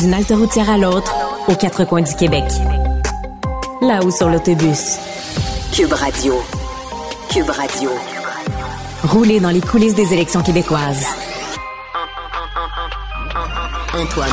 D'une 0.00 0.14
halte 0.14 0.30
routière 0.30 0.70
à 0.70 0.78
l'autre, 0.78 1.14
aux 1.46 1.54
quatre 1.54 1.84
coins 1.84 2.00
du 2.00 2.14
Québec. 2.14 2.44
Là-haut 3.82 4.10
sur 4.10 4.30
l'autobus. 4.30 4.96
Cube 5.74 5.92
Radio. 5.92 6.42
Cube 7.30 7.50
Radio. 7.50 7.90
Rouler 9.04 9.40
dans 9.40 9.50
les 9.50 9.60
coulisses 9.60 9.94
des 9.94 10.14
élections 10.14 10.42
québécoises. 10.42 11.04
Antoine 13.92 14.30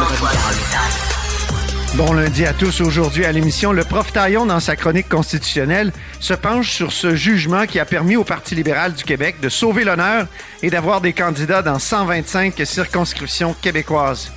Bon 1.96 2.14
lundi 2.14 2.46
à 2.46 2.54
tous. 2.54 2.80
Aujourd'hui 2.80 3.26
à 3.26 3.34
l'émission, 3.34 3.74
le 3.74 3.84
prof 3.84 4.14
Taillon, 4.14 4.46
dans 4.46 4.62
sa 4.62 4.78
chronique 4.78 5.10
constitutionnelle, 5.10 5.92
se 6.22 6.34
penche 6.34 6.72
sur 6.72 6.94
ce 6.94 7.14
jugement 7.14 7.66
qui 7.66 7.82
a 7.82 7.86
permis 7.86 8.16
au 8.16 8.24
Parti 8.24 8.56
libéral 8.56 8.94
du 8.94 9.04
Québec 9.04 9.42
de 9.42 9.50
sauver 9.50 9.84
l'honneur 9.84 10.28
et 10.64 10.70
d'avoir 10.70 11.02
des 11.02 11.12
candidats 11.12 11.62
dans 11.62 11.80
125 11.80 12.54
circonscriptions 12.64 13.54
québécoises. 13.62 14.32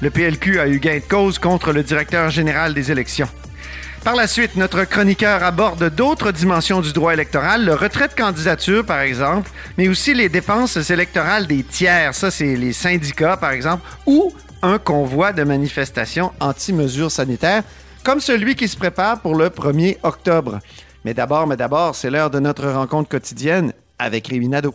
Le 0.00 0.10
PLQ 0.10 0.60
a 0.60 0.68
eu 0.68 0.78
gain 0.78 0.98
de 0.98 1.08
cause 1.08 1.40
contre 1.40 1.72
le 1.72 1.82
directeur 1.82 2.30
général 2.30 2.72
des 2.72 2.92
élections. 2.92 3.28
Par 4.04 4.14
la 4.14 4.28
suite, 4.28 4.54
notre 4.54 4.84
chroniqueur 4.84 5.42
aborde 5.42 5.92
d'autres 5.92 6.30
dimensions 6.30 6.80
du 6.80 6.92
droit 6.92 7.12
électoral, 7.12 7.64
le 7.64 7.74
retrait 7.74 8.06
de 8.06 8.14
candidature, 8.14 8.86
par 8.86 9.00
exemple, 9.00 9.50
mais 9.76 9.88
aussi 9.88 10.14
les 10.14 10.28
dépenses 10.28 10.76
électorales 10.90 11.48
des 11.48 11.64
tiers, 11.64 12.14
ça 12.14 12.30
c'est 12.30 12.54
les 12.54 12.72
syndicats, 12.72 13.36
par 13.36 13.50
exemple, 13.50 13.82
ou 14.06 14.32
un 14.62 14.78
convoi 14.78 15.32
de 15.32 15.42
manifestations 15.42 16.32
anti-mesures 16.38 17.10
sanitaires, 17.10 17.64
comme 18.04 18.20
celui 18.20 18.54
qui 18.54 18.68
se 18.68 18.76
prépare 18.76 19.20
pour 19.20 19.34
le 19.34 19.48
1er 19.48 19.98
octobre. 20.04 20.60
Mais 21.04 21.12
d'abord, 21.12 21.48
mais 21.48 21.56
d'abord, 21.56 21.96
c'est 21.96 22.10
l'heure 22.10 22.30
de 22.30 22.38
notre 22.38 22.68
rencontre 22.68 23.08
quotidienne 23.08 23.72
avec 23.98 24.28
Rémi 24.28 24.48
Nadeau. 24.48 24.74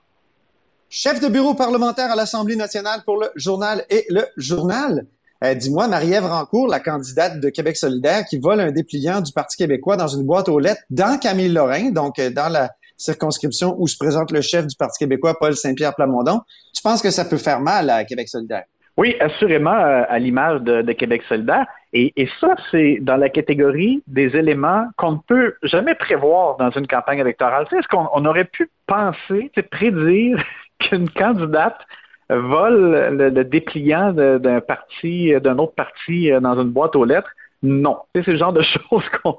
Chef 0.93 1.21
de 1.21 1.29
bureau 1.29 1.53
parlementaire 1.53 2.11
à 2.11 2.17
l'Assemblée 2.17 2.57
nationale 2.57 2.99
pour 3.05 3.15
le 3.15 3.29
journal 3.37 3.85
et 3.89 4.05
le 4.09 4.23
journal. 4.35 5.05
Euh, 5.41 5.53
Dis-moi, 5.53 5.87
Marie-Ève 5.87 6.25
Rancourt, 6.25 6.67
la 6.67 6.81
candidate 6.81 7.39
de 7.39 7.47
Québec 7.49 7.77
solidaire 7.77 8.25
qui 8.29 8.37
vole 8.37 8.59
un 8.59 8.71
dépliant 8.71 9.21
du 9.21 9.31
Parti 9.31 9.55
québécois 9.55 9.95
dans 9.95 10.09
une 10.09 10.25
boîte 10.25 10.49
aux 10.49 10.59
lettres 10.59 10.81
dans 10.89 11.17
Camille 11.17 11.47
Lorrain, 11.47 11.91
donc 11.91 12.19
euh, 12.19 12.29
dans 12.29 12.51
la 12.51 12.71
circonscription 12.97 13.73
où 13.79 13.87
se 13.87 13.95
présente 13.97 14.33
le 14.33 14.41
chef 14.41 14.67
du 14.67 14.75
Parti 14.75 15.05
québécois, 15.05 15.39
Paul 15.39 15.55
Saint-Pierre 15.55 15.95
Plamondon. 15.95 16.41
Tu 16.75 16.81
penses 16.81 17.01
que 17.01 17.09
ça 17.09 17.23
peut 17.23 17.37
faire 17.37 17.61
mal 17.61 17.89
à 17.89 18.03
Québec 18.03 18.27
solidaire? 18.27 18.65
Oui, 18.97 19.15
assurément, 19.21 19.71
euh, 19.71 20.03
à 20.09 20.19
l'image 20.19 20.59
de, 20.59 20.91
Québec 20.91 21.21
solidaire. 21.29 21.65
Et, 21.93 22.11
et 22.17 22.27
ça, 22.41 22.55
c'est 22.69 22.97
dans 22.99 23.15
la 23.15 23.29
catégorie 23.29 24.03
des 24.07 24.35
éléments 24.35 24.87
qu'on 24.97 25.13
ne 25.13 25.19
peut 25.25 25.55
jamais 25.63 25.95
prévoir 25.95 26.57
dans 26.57 26.71
une 26.71 26.85
campagne 26.85 27.19
électorale. 27.19 27.65
Tu 27.69 27.77
Est-ce 27.77 27.87
qu'on 27.87 28.09
on 28.13 28.25
aurait 28.25 28.43
pu 28.43 28.69
penser, 28.87 29.49
prédire 29.71 30.43
qu'une 30.81 31.09
candidate 31.09 31.79
vole 32.29 32.91
le, 33.11 33.29
le 33.29 33.43
dépliant 33.43 34.13
d'un 34.13 34.61
parti, 34.61 35.33
d'un 35.41 35.57
autre 35.57 35.73
parti 35.75 36.31
euh, 36.31 36.39
dans 36.39 36.59
une 36.59 36.69
boîte 36.69 36.95
aux 36.95 37.05
lettres? 37.05 37.29
Non. 37.63 37.97
C'est 38.15 38.27
le 38.27 38.37
genre 38.37 38.53
de 38.53 38.61
choses 38.89 39.03
qu'on, 39.21 39.37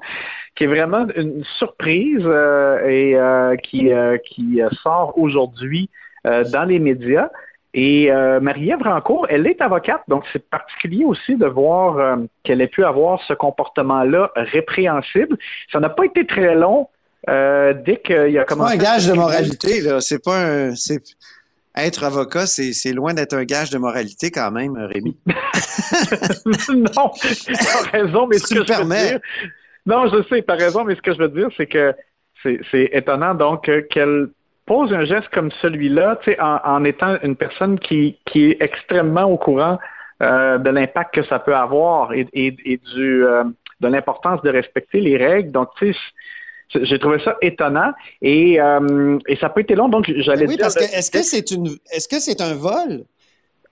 qui 0.55 0.65
est 0.65 0.67
vraiment 0.67 1.05
une 1.15 1.43
surprise 1.57 2.23
euh, 2.23 2.87
et 2.87 3.15
euh, 3.15 3.55
qui, 3.57 3.91
euh, 3.91 4.17
qui 4.17 4.61
sort 4.81 5.17
aujourd'hui 5.17 5.89
dans 6.23 6.63
les 6.63 6.79
médias. 6.79 7.29
Et 7.73 8.09
Marie-Ève 8.39 8.81
Rancourt, 8.81 9.25
elle 9.29 9.45
est 9.45 9.59
avocate, 9.59 10.03
donc 10.07 10.23
c'est 10.31 10.47
particulier 10.47 11.03
aussi 11.03 11.35
de 11.35 11.47
voir 11.47 12.17
qu'elle 12.43 12.61
ait 12.61 12.67
pu 12.67 12.85
avoir 12.85 13.21
ce 13.23 13.33
comportement-là 13.33 14.31
répréhensible. 14.35 15.37
Ça 15.69 15.81
n'a 15.81 15.89
pas 15.89 16.05
été 16.05 16.25
très 16.25 16.55
long 16.55 16.87
euh, 17.29 17.73
dès 17.85 17.97
qu'il 17.97 18.37
a 18.37 18.43
commencé. 18.43 18.73
C'est 18.73 18.83
pas 18.83 18.89
un 18.89 18.93
gage 18.93 19.07
de 19.07 19.13
moralité, 19.13 19.81
là. 19.81 20.01
C'est 20.01 20.23
pas 20.23 20.45
un. 20.45 20.73
Être 21.75 22.03
avocat, 22.03 22.45
c'est, 22.45 22.71
c'est 22.73 22.93
loin 22.93 23.13
d'être 23.13 23.33
un 23.33 23.45
gage 23.45 23.71
de 23.71 23.77
moralité 23.79 24.29
quand 24.29 24.51
même, 24.51 24.75
Rémi. 24.77 25.17
non, 26.69 27.11
raison, 27.91 28.27
mais 28.27 28.37
tu 28.39 28.53
me 28.53 28.55
je 28.55 28.59
veux 28.59 28.65
permets. 28.65 29.07
dire. 29.09 29.19
Non, 29.85 30.07
je 30.07 30.23
sais, 30.29 30.43
t'as 30.43 30.55
raison, 30.55 30.83
mais 30.83 30.95
ce 30.95 31.01
que 31.01 31.13
je 31.13 31.17
veux 31.17 31.29
dire, 31.29 31.49
c'est 31.57 31.65
que 31.65 31.93
c'est, 32.43 32.59
c'est 32.71 32.89
étonnant 32.93 33.33
donc 33.33 33.67
euh, 33.69 33.81
qu'elle 33.89 34.27
pose 34.65 34.93
un 34.93 35.03
geste 35.03 35.29
comme 35.33 35.51
celui-là, 35.61 36.19
tu 36.23 36.31
sais, 36.31 36.39
en, 36.39 36.59
en 36.63 36.83
étant 36.83 37.17
une 37.23 37.35
personne 37.35 37.79
qui, 37.79 38.17
qui 38.25 38.51
est 38.51 38.57
extrêmement 38.61 39.23
au 39.23 39.37
courant 39.37 39.79
euh, 40.21 40.57
de 40.57 40.69
l'impact 40.69 41.15
que 41.15 41.23
ça 41.23 41.39
peut 41.39 41.55
avoir 41.55 42.13
et, 42.13 42.27
et, 42.33 42.55
et 42.65 42.77
du, 42.95 43.25
euh, 43.25 43.43
de 43.81 43.87
l'importance 43.87 44.41
de 44.43 44.49
respecter 44.49 45.01
les 45.01 45.17
règles. 45.17 45.51
Donc, 45.51 45.69
tu 45.77 45.91
sais, 45.91 45.99
j'ai 46.81 46.99
trouvé 46.99 47.17
ça 47.23 47.35
étonnant 47.41 47.91
et, 48.21 48.59
euh, 48.59 49.17
et 49.27 49.35
ça 49.37 49.49
pas 49.49 49.61
été 49.61 49.75
long, 49.75 49.89
donc 49.89 50.11
j'allais 50.17 50.47
Oui, 50.47 50.55
dire. 50.55 50.65
parce 50.65 50.75
que 50.75 50.83
est-ce 50.83 51.11
que 51.11 51.21
c'est 51.23 51.51
une 51.51 51.69
est-ce 51.91 52.07
que 52.07 52.19
c'est 52.19 52.41
un 52.41 52.53
vol? 52.55 53.05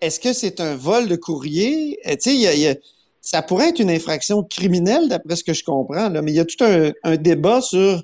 Est-ce 0.01 0.19
que 0.19 0.33
c'est 0.33 0.59
un 0.59 0.75
vol 0.75 1.07
de 1.07 1.15
courrier? 1.15 1.99
Eh, 2.05 2.17
Tu 2.17 2.29
sais, 2.31 2.35
il 2.35 2.41
y 2.41 2.47
a- 2.47 2.55
y 2.55 2.67
a- 2.67 2.75
ça 3.21 3.41
pourrait 3.43 3.69
être 3.69 3.79
une 3.79 3.91
infraction 3.91 4.41
criminelle, 4.43 5.07
d'après 5.09 5.35
ce 5.35 5.43
que 5.43 5.53
je 5.53 5.63
comprends, 5.63 6.09
là, 6.09 6.21
mais 6.21 6.31
il 6.31 6.35
y 6.35 6.39
a 6.39 6.45
tout 6.45 6.63
un, 6.63 6.91
un 7.03 7.17
débat 7.17 7.61
sur 7.61 8.01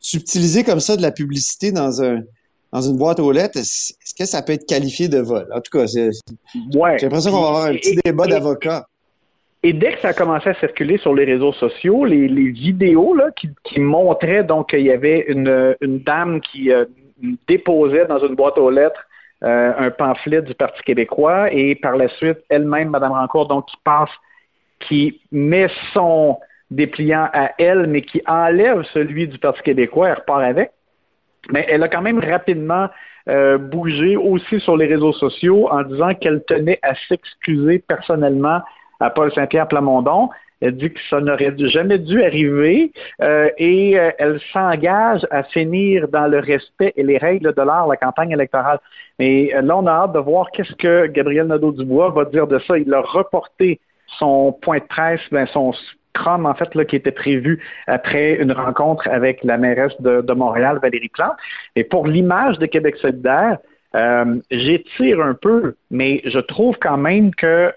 subtiliser 0.00 0.64
comme 0.64 0.80
ça 0.80 0.96
de 0.96 1.02
la 1.02 1.10
publicité 1.12 1.72
dans 1.72 2.02
un 2.02 2.20
dans 2.72 2.80
une 2.80 2.96
boîte 2.96 3.20
aux 3.20 3.30
lettres. 3.32 3.58
Est-ce 3.58 3.92
que 4.18 4.24
ça 4.24 4.40
peut 4.40 4.54
être 4.54 4.66
qualifié 4.66 5.06
de 5.08 5.18
vol? 5.18 5.46
En 5.54 5.60
tout 5.60 5.70
cas, 5.76 5.84
Ouais. 5.84 6.96
j'ai 6.98 7.06
l'impression 7.06 7.30
qu'on 7.30 7.42
va 7.42 7.48
avoir 7.48 7.64
un 7.66 7.74
petit 7.74 7.90
Et- 7.90 8.00
débat 8.02 8.26
d'avocats. 8.26 8.86
Et 9.64 9.72
dès 9.72 9.92
que 9.92 10.00
ça 10.00 10.08
a 10.08 10.12
commencé 10.12 10.48
à 10.48 10.54
circuler 10.54 10.98
sur 10.98 11.14
les 11.14 11.24
réseaux 11.24 11.52
sociaux, 11.52 12.04
les, 12.04 12.26
vidéos 12.26 13.14
là, 13.14 13.30
qui, 13.32 13.80
montraient 13.80 14.42
donc 14.42 14.70
qu'il 14.70 14.80
y 14.80 14.90
avait 14.90 15.24
une, 15.28 15.76
une 15.80 16.00
dame 16.00 16.40
qui 16.40 16.72
euh, 16.72 16.84
déposait 17.46 18.06
dans 18.06 18.18
une 18.18 18.34
boîte 18.34 18.58
aux 18.58 18.70
lettres 18.70 19.06
euh, 19.44 19.72
un 19.76 19.90
pamphlet 19.90 20.40
du 20.42 20.54
Parti 20.54 20.80
québécois 20.82 21.52
et 21.52 21.74
par 21.74 21.96
la 21.96 22.08
suite, 22.08 22.38
elle-même, 22.48 22.90
Mme 22.90 23.10
Rancourt, 23.10 23.48
donc 23.48 23.66
qui 23.66 23.76
passe, 23.82 24.10
qui 24.78 25.20
met 25.32 25.68
son 25.92 26.38
dépliant 26.70 27.28
à 27.32 27.50
elle, 27.58 27.88
mais 27.88 28.02
qui 28.02 28.22
enlève 28.26 28.82
celui 28.94 29.26
du 29.26 29.38
Parti 29.38 29.62
québécois, 29.62 30.10
elle 30.10 30.14
repart 30.14 30.42
avec. 30.42 30.70
Mais 31.50 31.66
elle 31.68 31.82
a 31.82 31.88
quand 31.88 32.02
même 32.02 32.20
rapidement 32.20 32.88
euh, 33.28 33.58
bougé 33.58 34.16
aussi 34.16 34.60
sur 34.60 34.76
les 34.76 34.86
réseaux 34.86 35.12
sociaux 35.12 35.68
en 35.72 35.82
disant 35.82 36.14
qu'elle 36.14 36.44
tenait 36.44 36.78
à 36.82 36.94
s'excuser 37.08 37.80
personnellement 37.80 38.60
à 39.02 39.10
Paul 39.10 39.32
Saint-Pierre 39.32 39.68
Plamondon. 39.68 40.30
Elle 40.60 40.76
dit 40.76 40.92
que 40.92 41.00
ça 41.10 41.20
n'aurait 41.20 41.54
jamais 41.58 41.98
dû 41.98 42.22
arriver 42.22 42.92
euh, 43.20 43.50
et 43.58 43.98
euh, 43.98 44.10
elle 44.18 44.40
s'engage 44.52 45.26
à 45.32 45.42
finir 45.42 46.06
dans 46.06 46.28
le 46.28 46.38
respect 46.38 46.92
et 46.96 47.02
les 47.02 47.18
règles 47.18 47.52
de 47.52 47.62
l'art 47.62 47.88
la 47.88 47.96
campagne 47.96 48.30
électorale. 48.30 48.78
Mais 49.18 49.52
euh, 49.54 49.62
là, 49.62 49.76
on 49.76 49.86
a 49.86 49.90
hâte 49.90 50.12
de 50.12 50.20
voir 50.20 50.52
qu'est-ce 50.52 50.74
que 50.76 51.06
Gabriel 51.08 51.48
Nadeau-Dubois 51.48 52.10
va 52.10 52.24
dire 52.26 52.46
de 52.46 52.60
ça. 52.60 52.78
Il 52.78 52.94
a 52.94 53.00
reporté 53.00 53.80
son 54.18 54.52
point 54.52 54.78
de 54.78 54.84
presse, 54.84 55.20
ben, 55.32 55.46
son 55.46 55.72
scrum, 55.72 56.46
en 56.46 56.54
fait, 56.54 56.72
là, 56.76 56.84
qui 56.84 56.94
était 56.94 57.10
prévu 57.10 57.64
après 57.88 58.34
une 58.34 58.52
rencontre 58.52 59.08
avec 59.08 59.42
la 59.42 59.58
mairesse 59.58 60.00
de, 60.00 60.32
Montréal, 60.32 60.78
Valérie 60.80 61.08
Plante. 61.08 61.36
Et 61.74 61.82
pour 61.82 62.06
l'image 62.06 62.58
de 62.58 62.66
Québec 62.66 62.96
solidaire, 62.98 63.58
euh, 63.94 64.36
j'étire 64.50 65.20
un 65.20 65.34
peu, 65.34 65.74
mais 65.90 66.22
je 66.24 66.38
trouve 66.38 66.76
quand 66.80 66.96
même 66.96 67.34
que 67.34 67.72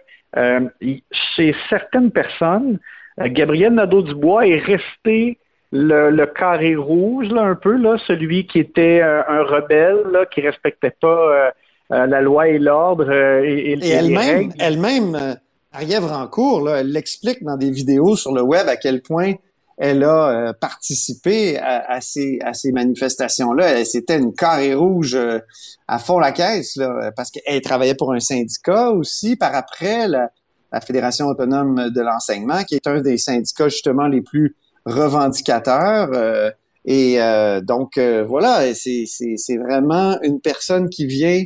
chez 1.35 1.55
certaines 1.69 2.11
personnes, 2.11 2.79
euh, 3.21 3.27
Gabriel 3.29 3.73
Nadeau-Dubois 3.73 4.47
est 4.47 4.59
resté 4.59 5.37
le, 5.71 6.09
le 6.09 6.25
carré 6.25 6.75
rouge, 6.75 7.29
là, 7.29 7.41
un 7.43 7.55
peu, 7.55 7.75
là, 7.75 7.97
celui 8.07 8.45
qui 8.47 8.59
était 8.59 9.01
euh, 9.01 9.21
un 9.27 9.43
rebelle, 9.43 10.03
là, 10.11 10.25
qui 10.25 10.41
respectait 10.41 10.93
pas 11.01 11.07
euh, 11.07 11.49
euh, 11.91 12.05
la 12.07 12.21
loi 12.21 12.47
et 12.47 12.59
l'ordre 12.59 13.09
euh, 13.09 13.43
et, 13.43 13.71
et- 13.71 13.85
Et 13.85 13.89
elle-même, 13.89 14.51
elle-même, 14.59 15.15
euh, 15.15 15.33
Marie-Ève 15.73 16.05
Rancourt, 16.05 16.61
là, 16.63 16.77
elle 16.79 16.91
l'explique 16.91 17.43
dans 17.43 17.57
des 17.57 17.71
vidéos 17.71 18.15
sur 18.15 18.33
le 18.33 18.41
web 18.41 18.67
à 18.67 18.77
quel 18.77 19.01
point 19.01 19.33
elle 19.77 20.03
a 20.03 20.29
euh, 20.29 20.53
participé 20.53 21.57
à, 21.57 21.91
à 21.91 22.01
ces, 22.01 22.39
à 22.43 22.53
ces 22.53 22.71
manifestations-là. 22.71 23.83
C'était 23.85 24.17
une 24.17 24.33
carré 24.33 24.73
rouge 24.73 25.15
euh, 25.15 25.39
à 25.87 25.99
fond 25.99 26.19
la 26.19 26.31
caisse, 26.31 26.75
là, 26.77 27.11
parce 27.15 27.31
qu'elle 27.31 27.61
travaillait 27.61 27.95
pour 27.95 28.13
un 28.13 28.19
syndicat 28.19 28.91
aussi. 28.91 29.35
Par 29.35 29.53
après, 29.53 30.07
la, 30.07 30.31
la 30.71 30.81
Fédération 30.81 31.27
autonome 31.27 31.89
de 31.89 32.01
l'enseignement, 32.01 32.63
qui 32.63 32.75
est 32.75 32.87
un 32.87 33.01
des 33.01 33.17
syndicats 33.17 33.69
justement 33.69 34.07
les 34.07 34.21
plus 34.21 34.55
revendicateurs. 34.85 36.09
euh, 36.13 36.51
et 36.83 37.19
euh, 37.19 37.61
donc, 37.61 37.97
euh, 37.97 38.23
voilà, 38.23 38.73
c'est 38.75 39.57
vraiment 39.57 40.19
une 40.21 40.39
personne 40.39 40.89
qui 40.89 41.07
vient 41.07 41.43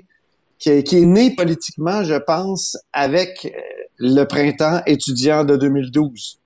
qui, 0.58 0.72
est 0.72 1.06
né 1.06 1.34
politiquement, 1.34 2.04
je 2.04 2.16
pense, 2.16 2.78
avec 2.92 3.56
le 3.98 4.26
printemps 4.26 4.82
étudiant 4.86 5.46
de 5.46 5.56
2012. 5.56 6.40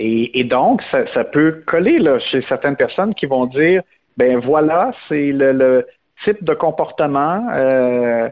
Et, 0.00 0.44
donc, 0.44 0.80
ça, 0.92 1.24
peut 1.24 1.62
coller 1.66 1.98
là, 1.98 2.20
chez 2.20 2.42
certaines 2.42 2.76
personnes 2.76 3.14
qui 3.14 3.26
vont 3.26 3.46
dire, 3.46 3.82
ben 4.16 4.38
voilà, 4.38 4.92
c'est 5.08 5.32
le, 5.32 5.84
type 6.24 6.42
de 6.44 6.54
comportement 6.54 7.46
euh, 7.52 8.28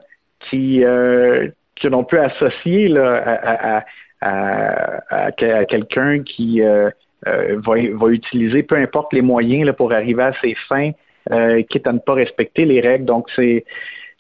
qui 0.49 0.85
euh, 0.85 1.49
que 1.81 1.89
l'on 1.89 2.05
peut 2.05 2.21
associer 2.21 2.89
là, 2.89 3.83
à, 4.21 5.33
quelqu'un 5.33 6.23
qui 6.23 6.63
euh, 6.63 6.91
va, 7.25 8.09
utiliser 8.09 8.63
peu 8.63 8.77
importe 8.77 9.13
les 9.13 9.23
moyens 9.23 9.71
pour 9.77 9.93
arriver 9.93 10.23
à 10.23 10.33
ses 10.41 10.55
fins, 10.69 10.93
quitte 11.69 11.87
à 11.87 11.93
ne 11.93 11.99
pas 11.99 12.15
respecter 12.15 12.65
les 12.65 12.81
règles. 12.81 13.05
Donc, 13.05 13.29
c'est 13.35 13.65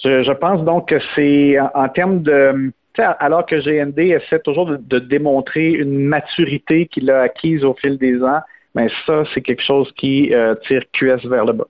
je, 0.04 0.32
pense 0.32 0.62
donc 0.64 0.88
que 0.88 0.98
c'est 1.14 1.56
en 1.74 1.88
termes 1.88 2.22
de 2.22 2.72
alors 3.02 3.46
que 3.46 3.56
GND 3.56 3.98
essaie 3.98 4.40
toujours 4.40 4.66
de, 4.78 4.98
démontrer 4.98 5.70
une 5.70 5.98
maturité 5.98 6.86
qu'il 6.86 7.10
a 7.10 7.22
acquise 7.22 7.64
au 7.64 7.74
fil 7.74 7.98
des 7.98 8.22
ans, 8.22 8.40
mais 8.74 8.88
ça, 9.06 9.24
c'est 9.32 9.42
quelque 9.42 9.62
chose 9.62 9.90
qui 9.96 10.34
euh, 10.34 10.54
tire 10.66 10.82
QS 10.92 11.26
vers 11.28 11.44
le 11.44 11.52
bas. 11.52 11.68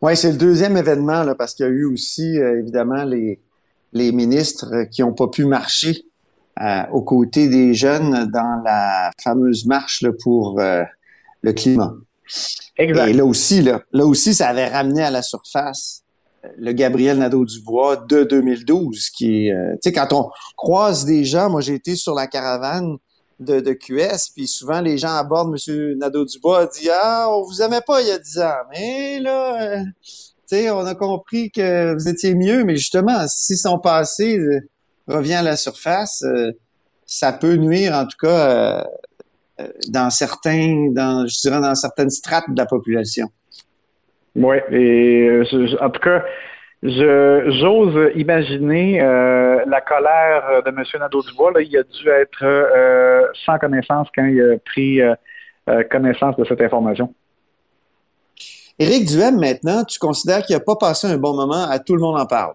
Oui, 0.00 0.16
c'est 0.16 0.32
le 0.32 0.38
deuxième 0.38 0.76
événement, 0.76 1.22
là, 1.22 1.34
parce 1.34 1.54
qu'il 1.54 1.66
y 1.66 1.68
a 1.68 1.72
eu 1.72 1.84
aussi, 1.84 2.38
euh, 2.38 2.58
évidemment, 2.58 3.04
les, 3.04 3.38
les 3.92 4.12
ministres 4.12 4.84
qui 4.90 5.02
n'ont 5.02 5.14
pas 5.14 5.28
pu 5.28 5.44
marcher 5.44 6.02
euh, 6.60 6.82
aux 6.92 7.02
côtés 7.02 7.48
des 7.48 7.72
jeunes 7.72 8.30
dans 8.30 8.62
la 8.64 9.10
fameuse 9.22 9.64
marche 9.64 10.04
pour 10.22 10.60
le 10.60 11.52
climat. 11.52 11.94
Exact. 12.76 13.08
Et 13.08 13.12
là 13.12 13.24
aussi, 13.24 13.62
là, 13.62 13.82
là 13.92 14.04
aussi, 14.04 14.34
ça 14.34 14.48
avait 14.48 14.68
ramené 14.68 15.02
à 15.02 15.10
la 15.10 15.22
surface 15.22 16.02
le 16.56 16.72
Gabriel 16.72 17.18
Nadeau-Dubois 17.18 17.96
de 18.08 18.24
2012, 18.24 19.10
qui 19.10 19.50
euh, 19.50 19.72
tu 19.74 19.78
sais, 19.84 19.92
quand 19.92 20.12
on 20.12 20.30
croise 20.56 21.04
des 21.04 21.24
gens, 21.24 21.50
moi 21.50 21.60
j'ai 21.60 21.74
été 21.74 21.96
sur 21.96 22.14
la 22.14 22.26
caravane 22.26 22.96
de, 23.40 23.60
de 23.60 23.72
QS, 23.72 24.30
puis 24.34 24.46
souvent 24.46 24.80
les 24.80 24.98
gens 24.98 25.14
abordent 25.14 25.54
M. 25.54 25.98
Nadeau-Dubois, 25.98 26.66
dit 26.66 26.88
«Ah, 26.92 27.28
on 27.30 27.42
vous 27.42 27.62
aimait 27.62 27.80
pas 27.86 28.00
il 28.02 28.08
y 28.08 28.10
a 28.10 28.18
dix 28.18 28.38
ans, 28.38 28.62
mais 28.70 29.20
là, 29.20 29.62
euh, 29.62 29.84
tu 30.04 30.12
sais, 30.46 30.70
on 30.70 30.84
a 30.86 30.94
compris 30.94 31.50
que 31.50 31.94
vous 31.94 32.08
étiez 32.08 32.34
mieux, 32.34 32.64
mais 32.64 32.76
justement, 32.76 33.26
si 33.28 33.56
son 33.56 33.78
passé 33.78 34.38
euh, 34.38 34.60
revient 35.06 35.34
à 35.34 35.42
la 35.42 35.56
surface, 35.56 36.24
ça 37.06 37.32
peut 37.32 37.54
nuire, 37.54 37.94
en 37.94 38.06
tout 38.06 38.16
cas, 38.20 38.86
dans 39.88 40.10
certains, 40.10 40.90
dans, 40.92 41.26
je 41.26 41.40
dirais, 41.40 41.60
dans 41.60 41.74
certaines 41.74 42.10
strates 42.10 42.50
de 42.50 42.56
la 42.56 42.66
population. 42.66 43.28
Oui, 44.34 44.56
et 44.70 45.28
euh, 45.28 45.76
en 45.80 45.90
tout 45.90 46.00
cas, 46.00 46.24
je, 46.82 47.54
j'ose 47.60 48.12
imaginer 48.16 49.02
euh, 49.02 49.62
la 49.66 49.80
colère 49.80 50.62
de 50.64 50.70
M. 50.70 50.82
Nadeau-Dubois. 50.98 51.62
Il 51.62 51.76
a 51.76 51.82
dû 51.82 52.08
être 52.08 52.42
euh, 52.42 53.26
sans 53.44 53.58
connaissance 53.58 54.08
quand 54.14 54.24
il 54.24 54.40
a 54.42 54.58
pris 54.58 55.00
connaissance 55.90 56.36
de 56.36 56.44
cette 56.44 56.60
information. 56.60 57.14
Éric 58.78 59.06
Duhem, 59.06 59.38
maintenant, 59.38 59.84
tu 59.84 59.98
considères 59.98 60.42
qu'il 60.42 60.56
n'a 60.56 60.60
pas 60.60 60.76
passé 60.76 61.06
un 61.06 61.18
bon 61.18 61.34
moment 61.34 61.68
à 61.70 61.78
tout 61.78 61.94
le 61.94 62.00
monde 62.00 62.18
en 62.18 62.26
parle? 62.26 62.54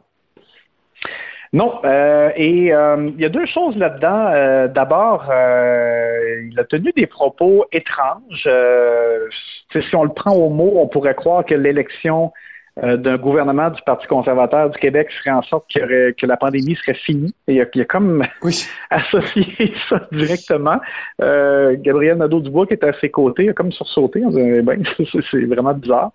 Non, 1.58 1.80
euh, 1.86 2.30
et 2.36 2.72
euh, 2.72 3.10
il 3.16 3.20
y 3.20 3.26
a 3.26 3.30
deux 3.30 3.48
choses 3.48 3.76
là-dedans. 3.78 4.28
Euh, 4.32 4.68
d'abord, 4.68 5.24
il 5.26 6.56
a 6.60 6.64
tenu 6.66 6.92
des 6.96 7.08
propos 7.08 7.66
étranges. 7.72 8.48
si 9.72 9.96
on 9.96 10.04
le 10.04 10.14
prend 10.14 10.34
au 10.34 10.50
mot, 10.50 10.74
on 10.76 10.88
pourrait 10.88 11.16
croire 11.16 11.44
que 11.44 11.56
l'élection 11.56 12.32
d'un 12.80 13.18
gouvernement 13.18 13.72
du 13.72 13.82
Parti 13.82 14.06
conservateur 14.06 14.70
du 14.70 14.78
Québec 14.78 15.08
ferait 15.12 15.36
en 15.36 15.42
sorte 15.42 15.66
que, 15.74 16.12
que 16.12 16.26
la 16.28 16.38
pandémie 16.38 16.76
serait 16.76 16.94
finie. 16.94 17.34
Et 17.48 17.56
il, 17.56 17.62
a, 17.62 17.64
a 17.64 17.86
comme 17.86 18.24
associé 18.92 19.74
ça 19.90 20.08
directement. 20.12 20.80
Gabriel 21.20 22.18
Nadeau-Dubois, 22.18 22.68
qui 22.68 22.74
est 22.74 22.84
à 22.84 22.94
ses 23.02 23.10
côtés, 23.10 23.50
a 23.50 23.54
comme 23.54 23.72
sursauté. 23.72 24.22
On 24.24 24.30
ben, 24.30 24.84
c'est 25.32 25.46
vraiment 25.46 25.74
bizarre. 25.74 26.12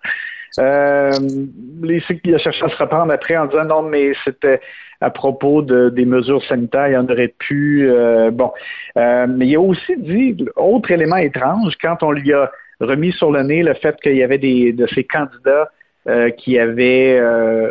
Les, 0.57 2.03
il 2.23 2.35
a 2.35 2.37
cherché 2.37 2.63
à 2.63 2.69
se 2.69 2.77
reprendre 2.77 3.11
après 3.11 3.35
en 3.37 3.47
disant 3.47 3.65
non, 3.65 3.81
mais 3.83 4.13
c'était 4.23 4.61
à 5.03 5.09
propos 5.09 5.61
de, 5.61 5.89
des 5.89 6.05
mesures 6.05 6.43
sanitaires, 6.45 6.87
il 6.87 6.97
en 6.97 7.07
aurait 7.07 7.33
pu. 7.37 7.89
Euh, 7.89 8.31
bon, 8.31 8.51
euh, 8.97 9.27
mais 9.27 9.47
il 9.47 9.55
a 9.55 9.59
aussi 9.59 9.97
dit, 9.97 10.45
autre 10.55 10.91
élément 10.91 11.17
étrange, 11.17 11.73
quand 11.81 12.01
on 12.03 12.11
lui 12.11 12.33
a 12.33 12.49
remis 12.79 13.11
sur 13.11 13.31
le 13.31 13.43
nez 13.43 13.63
le 13.63 13.73
fait 13.73 13.95
qu'il 14.01 14.15
y 14.15 14.23
avait 14.23 14.37
des 14.37 14.71
de 14.71 14.87
ces 14.87 15.03
candidats 15.03 15.69
euh, 16.07 16.29
qui 16.31 16.57
avaient 16.57 17.19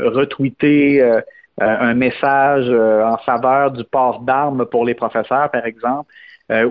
retweeté 0.04 1.02
un 1.58 1.94
message 1.94 2.68
en 2.70 3.16
faveur 3.18 3.70
du 3.72 3.84
port 3.84 4.20
d'armes 4.20 4.66
pour 4.66 4.84
les 4.84 4.94
professeurs, 4.94 5.50
par 5.50 5.64
exemple, 5.66 6.12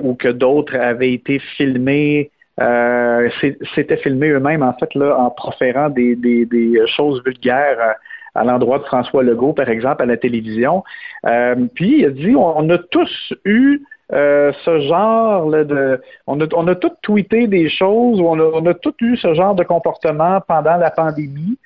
ou 0.03 0.15
que 0.15 0.27
d'autres 0.27 0.75
avaient 0.75 1.13
été 1.13 1.39
filmés 1.39 2.29
euh, 2.59 3.29
s'étaient 3.75 3.97
filmés 3.97 4.29
eux-mêmes, 4.29 4.63
en 4.63 4.73
fait, 4.73 4.93
là, 4.95 5.17
en 5.17 5.29
proférant 5.29 5.89
des, 5.89 6.15
des, 6.15 6.45
des 6.45 6.81
choses 6.87 7.21
vulgaires 7.25 7.95
à 8.35 8.43
l'endroit 8.43 8.79
de 8.79 8.83
François 8.83 9.23
Legault, 9.23 9.53
par 9.53 9.69
exemple, 9.69 10.03
à 10.03 10.05
la 10.05 10.17
télévision. 10.17 10.83
Euh, 11.25 11.55
puis 11.75 11.99
il 11.99 12.05
a 12.05 12.09
dit 12.09 12.35
on, 12.35 12.69
a 12.69 12.77
tous 12.77 13.33
eu 13.45 13.81
euh, 14.13 14.51
ce 14.63 14.79
genre 14.81 15.49
de. 15.49 16.01
On 16.27 16.39
a, 16.39 16.45
on 16.53 16.67
a 16.67 16.75
tous 16.75 16.91
tweeté 17.01 17.47
des 17.47 17.69
choses, 17.69 18.19
on 18.19 18.39
a, 18.39 18.43
on 18.43 18.65
a 18.65 18.73
tous 18.73 18.95
eu 19.01 19.17
ce 19.17 19.33
genre 19.33 19.55
de 19.55 19.63
comportement 19.63 20.39
pendant 20.47 20.77
la 20.77 20.91
pandémie. 20.91 21.57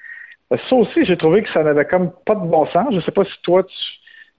Ça 0.70 0.76
aussi, 0.76 1.06
j'ai 1.06 1.18
trouvé 1.18 1.42
que 1.42 1.50
ça 1.52 1.64
n'avait 1.64 1.86
comme 1.86 2.12
pas 2.26 2.36
de 2.36 2.46
bon 2.46 2.66
sens. 2.68 2.88
Je 2.92 2.98
ne 2.98 3.02
sais 3.02 3.12
pas 3.12 3.26
si 3.26 3.42
toi, 3.42 3.64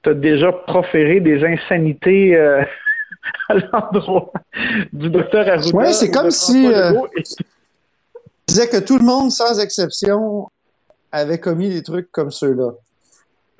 tu 0.02 0.10
as 0.10 0.14
déjà 0.14 0.52
proféré 0.52 1.20
des 1.20 1.44
insanités 1.44 2.36
euh, 2.36 2.62
à 3.48 3.54
l'endroit 3.54 4.32
du 4.92 5.10
docteur 5.10 5.48
Arruda. 5.48 5.70
Oui, 5.76 5.94
c'est 5.94 6.10
comme 6.10 6.30
si. 6.30 6.68
disait 8.46 8.68
que 8.68 8.78
tout 8.78 8.98
le 8.98 9.04
monde, 9.04 9.30
sans 9.30 9.58
exception, 9.60 10.48
avait 11.12 11.38
commis 11.40 11.70
des 11.70 11.82
trucs 11.82 12.10
comme 12.12 12.30
ceux-là. 12.30 12.72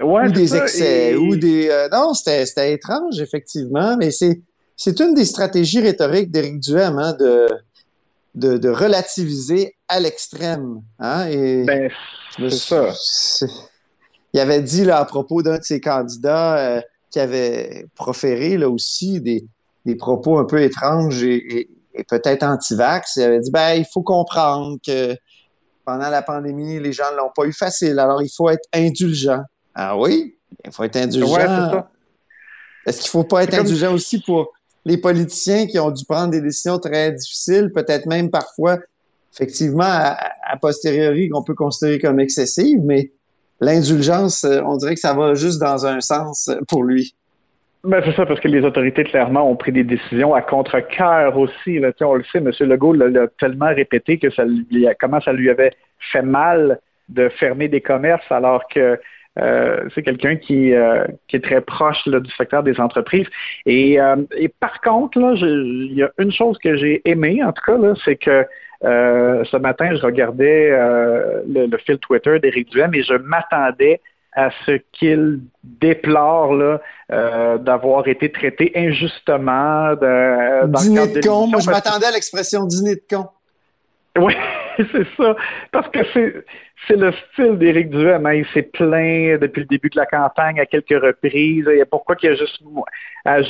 ou 0.03 0.31
des 0.31 0.57
excès, 0.57 1.15
ou 1.17 1.37
des... 1.37 1.69
Euh, 1.71 1.89
non, 1.91 2.15
c'était 2.15 2.73
étrange, 2.73 3.21
effectivement, 3.21 3.97
mais 3.97 4.11
c'est 4.11 4.41
c'est 4.77 5.01
une 5.01 5.15
des 5.15 5.25
stratégies 5.25 5.81
rhétoriques 5.81 6.31
d'Éric 6.31 6.61
Duhem, 6.61 6.99
hein, 6.99 7.15
de, 7.15 7.49
de, 8.35 8.59
de, 8.59 8.69
relativiser 8.69 9.75
à 9.89 10.01
l'extrême. 10.01 10.83
Hein, 10.99 11.27
et 11.29 11.65
ben, 11.65 11.91
c'est 12.39 12.51
ça. 12.51 12.93
Il 14.35 14.41
avait 14.41 14.61
dit 14.61 14.85
là, 14.85 14.99
à 14.99 15.05
propos 15.07 15.43
d'un 15.43 15.59
de 15.59 15.65
ses 15.65 15.81
candidats 15.81 16.59
euh, 16.59 16.81
qui 17.11 17.19
avait 17.19 17.87
proféré 17.95 18.59
là 18.59 18.69
aussi 18.69 19.21
des, 19.23 19.47
des 19.87 19.95
propos 19.95 20.39
un 20.39 20.45
peu 20.45 20.61
étranges 20.61 21.23
et, 21.23 21.71
et 21.95 22.05
peut-être 22.05 22.43
anti-vax. 22.43 23.17
Il 23.17 23.23
avait 23.23 23.41
dit 23.41 23.51
ben 23.51 23.75
il 23.75 23.87
faut 23.91 24.03
comprendre 24.03 24.77
que 24.87 25.17
pendant 25.87 26.11
la 26.11 26.21
pandémie, 26.21 26.81
les 26.81 26.93
gens 26.93 27.11
ne 27.13 27.17
l'ont 27.17 27.31
pas 27.35 27.45
eu 27.45 27.53
facile. 27.53 27.99
Alors, 28.01 28.21
il 28.21 28.29
faut 28.29 28.51
être 28.51 28.69
indulgent. 28.75 29.41
Ah 29.75 29.97
oui? 29.97 30.37
Il 30.65 30.73
faut 30.73 30.83
être 30.83 30.97
indulgent. 30.97 31.87
Est-ce 32.85 32.99
qu'il 32.99 33.07
ne 33.07 33.11
faut 33.11 33.25
pas 33.25 33.45
être 33.45 33.55
indulgent 33.55 33.95
aussi 33.95 34.21
pour 34.21 34.53
les 34.85 34.97
politiciens 34.97 35.67
qui 35.67 35.79
ont 35.79 35.91
dû 35.91 36.05
prendre 36.05 36.31
des 36.31 36.41
décisions 36.41 36.79
très 36.79 37.13
difficiles, 37.13 37.71
peut-être 37.73 38.07
même 38.07 38.31
parfois, 38.31 38.79
effectivement, 39.33 39.85
à, 39.85 40.57
posteriori, 40.61 41.29
qu'on 41.29 41.43
peut 41.43 41.55
considérer 41.55 41.99
comme 42.01 42.21
excessive, 42.21 42.81
mais 42.83 43.13
l'indulgence, 43.61 44.45
euh, 44.45 44.61
on 44.65 44.77
dirait 44.77 44.95
que 44.95 45.01
ça 45.01 45.15
va 45.15 45.35
juste 45.35 45.59
dans 45.61 45.87
un 45.87 46.01
sens 46.01 46.51
pour 46.69 46.85
lui. 46.85 47.15
Ben, 47.87 48.03
c'est 48.05 48.17
ça, 48.17 48.27
parce 48.27 48.41
que 48.41 48.49
les 48.49 48.65
autorités, 48.65 49.05
clairement, 49.05 49.49
ont 49.49 49.55
pris 49.55 49.71
des 49.71 49.85
décisions 49.85 50.35
à 50.35 50.43
contre-cœur 50.43 51.39
aussi. 51.39 51.81
On 52.01 52.15
le 52.15 52.25
sait, 52.25 52.39
M. 52.39 52.51
Legault 52.61 52.95
l'a 52.95 53.29
tellement 53.39 53.73
répété 53.73 54.19
que 54.19 54.29
ça 54.31 54.45
lui, 54.45 54.89
comment 54.99 55.21
ça 55.21 55.33
lui 55.33 55.49
avait 55.49 55.71
fait 56.13 56.23
mal 56.23 56.81
de 57.09 57.29
fermer 57.29 57.69
des 57.69 57.81
commerces 57.81 58.31
alors 58.31 58.67
que 58.67 58.99
euh, 59.39 59.89
c'est 59.95 60.03
quelqu'un 60.03 60.35
qui, 60.35 60.75
euh, 60.75 61.05
qui 61.29 61.37
est 61.37 61.45
très 61.45 61.61
proche 61.61 62.09
du 62.09 62.31
secteur 62.33 62.65
des 62.65 62.81
entreprises. 62.81 63.29
Et, 63.67 64.01
euh, 64.01 64.17
par 64.59 64.81
contre, 64.81 65.19
il 65.19 65.93
y 65.95 66.03
a 66.03 66.11
une 66.19 66.33
chose 66.33 66.59
que 66.59 66.77
j'ai 66.77 67.03
aimé, 67.09 67.45
en 67.45 67.53
tout 67.53 67.63
cas, 67.65 67.79
c'est 68.05 68.17
que 68.17 68.45
ce 68.83 69.57
matin, 69.59 69.95
je 69.95 70.03
regardais 70.03 70.71
le, 70.71 71.67
le, 71.67 71.79
fil 71.79 71.99
Twitter 71.99 72.41
d'Éric 72.41 72.71
Duhem 72.71 72.93
et 72.95 73.03
je 73.03 73.15
m'attendais 73.15 74.01
à 74.37 74.51
ce 74.67 74.73
qu'il 74.93 75.41
déplore 75.65 76.55
là, 76.55 76.81
euh, 77.11 77.59
d'avoir 77.59 78.07
été 78.07 78.31
traité 78.31 78.71
injustement. 78.77 79.95
De, 79.95 80.67
dîner 80.79 81.09
de, 81.09 81.27
con. 81.27 81.47
Moi, 81.47 81.61
je 81.61 81.71
m'attendais 81.71 82.07
à 82.07 82.11
l'expression 82.11 82.65
dîner 82.65 82.97
de 82.97 83.03
con. 83.11 83.27
Oui, 84.19 84.35
c'est 84.77 85.07
ça. 85.17 85.37
Parce 85.73 85.89
que 85.89 86.01
c'est, 86.13 86.45
c'est 86.87 86.97
le 86.97 87.13
style 87.33 87.59
d'Éric 87.59 87.91
Duhem. 87.91 88.27
Hein. 88.27 88.35
Il 88.35 88.47
s'est 88.47 88.63
plaint 88.63 89.41
depuis 89.41 89.61
le 89.61 89.67
début 89.67 89.89
de 89.89 89.97
la 89.97 90.07
campagne 90.07 90.61
à 90.61 90.67
quelques 90.67 91.01
reprises. 91.03 91.69
Pourquoi 91.91 92.17
y 92.23 92.29
a 92.29 92.35
juste 92.35 92.63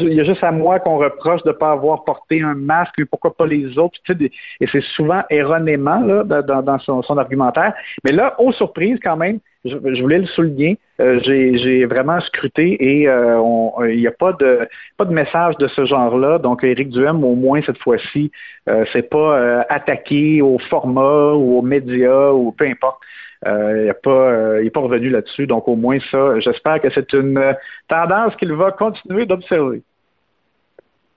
il 0.00 0.14
y 0.14 0.20
a 0.20 0.24
juste 0.24 0.42
à 0.42 0.52
moi 0.52 0.78
qu'on 0.80 0.96
reproche 0.96 1.42
de 1.42 1.50
ne 1.50 1.54
pas 1.54 1.72
avoir 1.72 2.04
porté 2.04 2.40
un 2.42 2.54
masque, 2.54 3.04
pourquoi 3.10 3.36
pas 3.36 3.46
les 3.46 3.78
autres? 3.78 3.98
et 4.60 4.66
c'est 4.72 4.82
souvent 4.82 5.22
erronément 5.28 6.00
dans, 6.24 6.78
son, 6.78 7.18
argumentaire. 7.18 7.74
Mais 8.04 8.12
là, 8.12 8.34
aux 8.40 8.52
surprises 8.52 8.98
quand 9.02 9.16
même, 9.16 9.40
je, 9.64 9.76
voulais 10.00 10.18
le 10.18 10.26
souligner. 10.26 10.78
Euh, 11.00 11.20
j'ai 11.22 11.84
vraiment 11.84 12.20
scruté 12.20 13.00
et 13.00 13.08
euh, 13.08 13.38
il 13.90 13.98
n'y 13.98 14.06
a 14.06 14.12
pas 14.12 14.32
de 14.32 14.66
pas 14.96 15.04
de 15.04 15.12
message 15.12 15.56
de 15.58 15.68
ce 15.68 15.84
genre-là. 15.84 16.38
Donc, 16.38 16.64
Éric 16.64 16.88
Duhem, 16.88 17.22
au 17.22 17.34
moins 17.34 17.60
cette 17.66 17.78
fois-ci, 17.78 18.30
euh, 18.68 18.84
c'est 18.92 19.10
pas 19.10 19.62
attaqué 19.68 20.40
au 20.40 20.58
format 20.70 21.32
ou 21.32 21.58
aux 21.58 21.62
médias 21.62 22.30
ou 22.30 22.52
peu 22.52 22.66
importe. 22.66 22.98
Il 23.46 23.86
n'est 23.86 23.92
pas, 23.94 24.58
pas 24.72 24.80
revenu 24.80 25.10
là-dessus. 25.10 25.46
Donc, 25.46 25.68
au 25.68 25.76
moins 25.76 25.98
ça, 26.10 26.40
j'espère 26.40 26.80
que 26.80 26.88
c'est 26.92 27.12
une 27.12 27.54
tendance 27.88 28.34
qu'il 28.36 28.52
va 28.52 28.72
continuer 28.72 29.26
d'observer. 29.26 29.82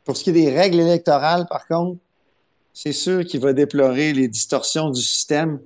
Pour 0.05 0.15
ce 0.15 0.23
qui 0.23 0.29
est 0.29 0.33
des 0.33 0.55
règles 0.55 0.79
électorales, 0.79 1.45
par 1.49 1.65
contre, 1.67 1.97
c'est 2.73 2.91
sûr 2.91 3.25
qu'il 3.25 3.41
va 3.41 3.53
déplorer 3.53 4.13
les 4.13 4.27
distorsions 4.27 4.89
du 4.89 5.01
système 5.01 5.59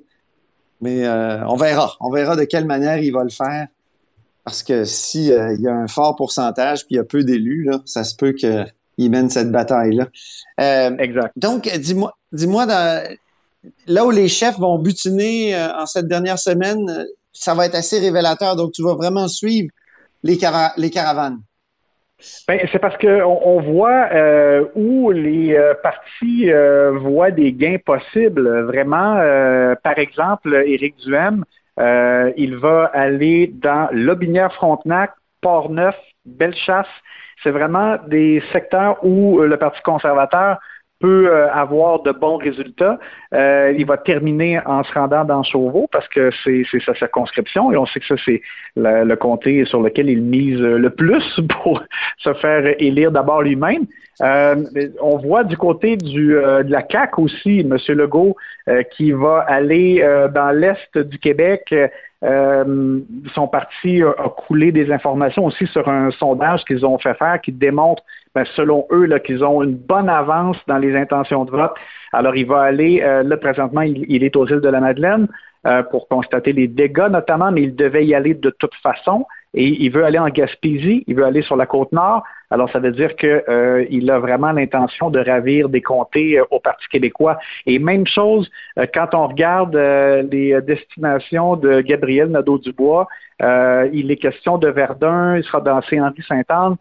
mais 0.83 1.05
euh, 1.05 1.47
on 1.47 1.55
verra. 1.55 1.93
On 2.01 2.11
verra 2.11 2.35
de 2.35 2.43
quelle 2.43 2.65
manière 2.65 2.97
il 2.97 3.13
va 3.13 3.23
le 3.23 3.29
faire. 3.29 3.67
Parce 4.43 4.61
que 4.61 4.83
s'il 4.83 5.31
euh, 5.31 5.55
y 5.57 5.67
a 5.67 5.73
un 5.73 5.87
fort 5.87 6.17
pourcentage 6.17 6.85
puis 6.85 6.95
il 6.95 6.97
y 6.97 6.99
a 6.99 7.05
peu 7.05 7.23
d'élus, 7.23 7.69
ça 7.85 8.03
se 8.03 8.15
peut 8.15 8.33
qu'il 8.33 9.09
mène 9.09 9.29
cette 9.29 9.49
bataille-là. 9.49 10.09
Euh, 10.59 10.97
exact. 10.97 11.31
Donc, 11.37 11.69
dis-moi, 11.77 12.13
dis-moi 12.33 12.67
là 13.87 14.05
où 14.05 14.11
les 14.11 14.27
chefs 14.27 14.57
vont 14.59 14.77
butiner 14.79 15.55
en 15.55 15.85
cette 15.85 16.07
dernière 16.07 16.39
semaine, 16.39 17.05
ça 17.31 17.53
va 17.53 17.65
être 17.65 17.75
assez 17.75 17.99
révélateur. 17.99 18.55
Donc, 18.55 18.71
tu 18.71 18.83
vas 18.83 18.95
vraiment 18.95 19.27
suivre 19.27 19.69
les, 20.23 20.37
caravanes. 20.37 21.39
Ben, 22.47 22.59
c'est 22.71 22.79
parce 22.79 22.97
qu'on 22.97 23.41
on 23.43 23.61
voit 23.61 24.07
euh, 24.13 24.65
où 24.75 25.11
les 25.11 25.55
euh, 25.55 25.73
partis 25.81 26.49
euh, 26.51 26.91
voient 26.97 27.31
des 27.31 27.51
gains 27.51 27.77
possibles. 27.83 28.63
Vraiment, 28.63 29.15
par 29.83 29.97
exemple, 29.97 30.53
Éric 30.65 30.95
Duhem, 30.97 31.43
il 32.37 32.55
va 32.57 32.85
aller 32.93 33.47
dans 33.47 33.89
Lobinière-Frontenac, 33.91 35.11
Port-Neuf, 35.41 35.95
Bellechasse. 36.25 36.87
C'est 37.43 37.51
vraiment 37.51 37.97
des 38.07 38.41
secteurs 38.53 39.03
où 39.03 39.41
le 39.41 39.57
Parti 39.57 39.81
conservateur 39.81 40.59
peut 41.03 41.27
euh, 41.27 41.51
avoir 41.51 42.01
de 42.03 42.13
bons 42.13 42.37
résultats. 42.37 42.97
Euh, 43.33 43.75
il 43.77 43.85
va 43.85 43.97
terminer 43.97 44.61
en 44.65 44.85
se 44.85 44.93
rendant 44.93 45.25
dans 45.25 45.43
Chauveau 45.43 45.89
parce 45.91 46.07
que 46.07 46.31
c'est 46.45 46.63
sa 46.85 46.95
circonscription 46.95 47.73
et 47.73 47.77
on 47.77 47.85
sait 47.85 47.99
que 47.99 48.05
ça, 48.07 48.15
c'est 48.25 48.41
le 48.77 49.15
comté 49.15 49.65
sur 49.65 49.81
lequel 49.81 50.09
il 50.09 50.21
mise 50.21 50.61
le 50.61 50.89
plus 50.89 51.25
pour 51.61 51.83
se 52.19 52.33
faire 52.35 52.73
élire 52.79 53.11
d'abord 53.11 53.41
lui-même. 53.41 53.85
Euh, 54.21 54.55
on 55.01 55.17
voit 55.17 55.43
du 55.43 55.57
côté 55.57 55.97
du, 55.97 56.29
de 56.33 56.71
la 56.71 56.83
CAC 56.83 57.17
aussi, 57.17 57.61
M. 57.61 57.77
Legault, 57.89 58.35
qui 58.95 59.11
va 59.11 59.39
aller 59.47 60.05
dans 60.33 60.51
l'est 60.51 60.97
du 60.97 61.17
Québec 61.17 61.73
euh, 62.23 63.01
son 63.35 63.47
parti 63.49 64.01
a, 64.01 64.29
coulé 64.29 64.71
des 64.71 64.91
informations 64.91 65.45
aussi 65.45 65.67
sur 65.67 65.89
un 65.89 66.09
sondage 66.11 66.63
qu'ils 66.63 66.85
ont 66.85 66.97
fait 66.97 67.15
faire 67.15 67.41
qui 67.41 67.51
démontre, 67.51 68.03
ben, 68.33 68.45
selon 68.55 68.87
eux, 68.91 69.09
qu'ils 69.19 69.43
ont 69.43 69.61
une 69.61 69.75
bonne 69.75 70.07
avance 70.07 70.57
dans 70.67 70.77
les 70.77 70.95
intentions 70.95 71.43
de 71.43 71.51
vote. 71.51 71.73
Alors, 72.13 72.35
il 72.35 72.45
va 72.45 72.61
aller, 72.61 73.01
euh, 73.01 73.23
là, 73.23 73.35
présentement, 73.35 73.81
il, 73.81 74.23
est 74.23 74.35
aux 74.37 74.47
îles 74.47 74.61
de 74.61 74.69
la 74.69 74.79
Madeleine 74.79 75.27
euh, 75.67 75.83
pour 75.83 76.07
constater 76.07 76.53
les 76.53 76.67
dégâts 76.67 77.09
notamment, 77.09 77.51
mais 77.51 77.63
il 77.63 77.75
devait 77.75 78.05
y 78.05 78.15
aller 78.15 78.35
de 78.35 78.51
toute 78.51 78.75
façon. 78.75 79.25
Et 79.53 79.83
il 79.83 79.91
veut 79.91 80.03
aller 80.03 80.17
en 80.17 80.29
Gaspésie, 80.29 81.03
il 81.07 81.15
veut 81.15 81.25
aller 81.25 81.43
sur 81.43 81.55
la 81.55 81.65
côte 81.65 81.91
nord. 81.91 82.23
Alors, 82.49 82.69
ça 82.71 82.79
veut 82.79 82.91
dire 82.91 83.15
qu'il 83.15 83.43
euh, 83.47 84.07
a 84.09 84.19
vraiment 84.19 84.51
l'intention 84.51 85.09
de 85.09 85.19
ravir 85.19 85.69
des 85.69 85.81
comtés 85.81 86.39
euh, 86.39 86.45
au 86.51 86.59
Parti 86.59 86.87
québécois. 86.87 87.37
Et 87.65 87.79
même 87.79 88.05
chose, 88.07 88.49
euh, 88.77 88.85
quand 88.93 89.13
on 89.13 89.27
regarde 89.27 89.75
les 89.75 90.59
destinations 90.61 91.55
de 91.55 91.81
Gabriel 91.81 92.29
Nadeau-Dubois, 92.29 93.07
il 93.39 94.11
est 94.11 94.17
question 94.17 94.57
de 94.57 94.69
Verdun, 94.69 95.37
il 95.37 95.43
sera 95.43 95.61
dans 95.61 95.81
Saint-Henri-Sainte-Anne. 95.81 96.77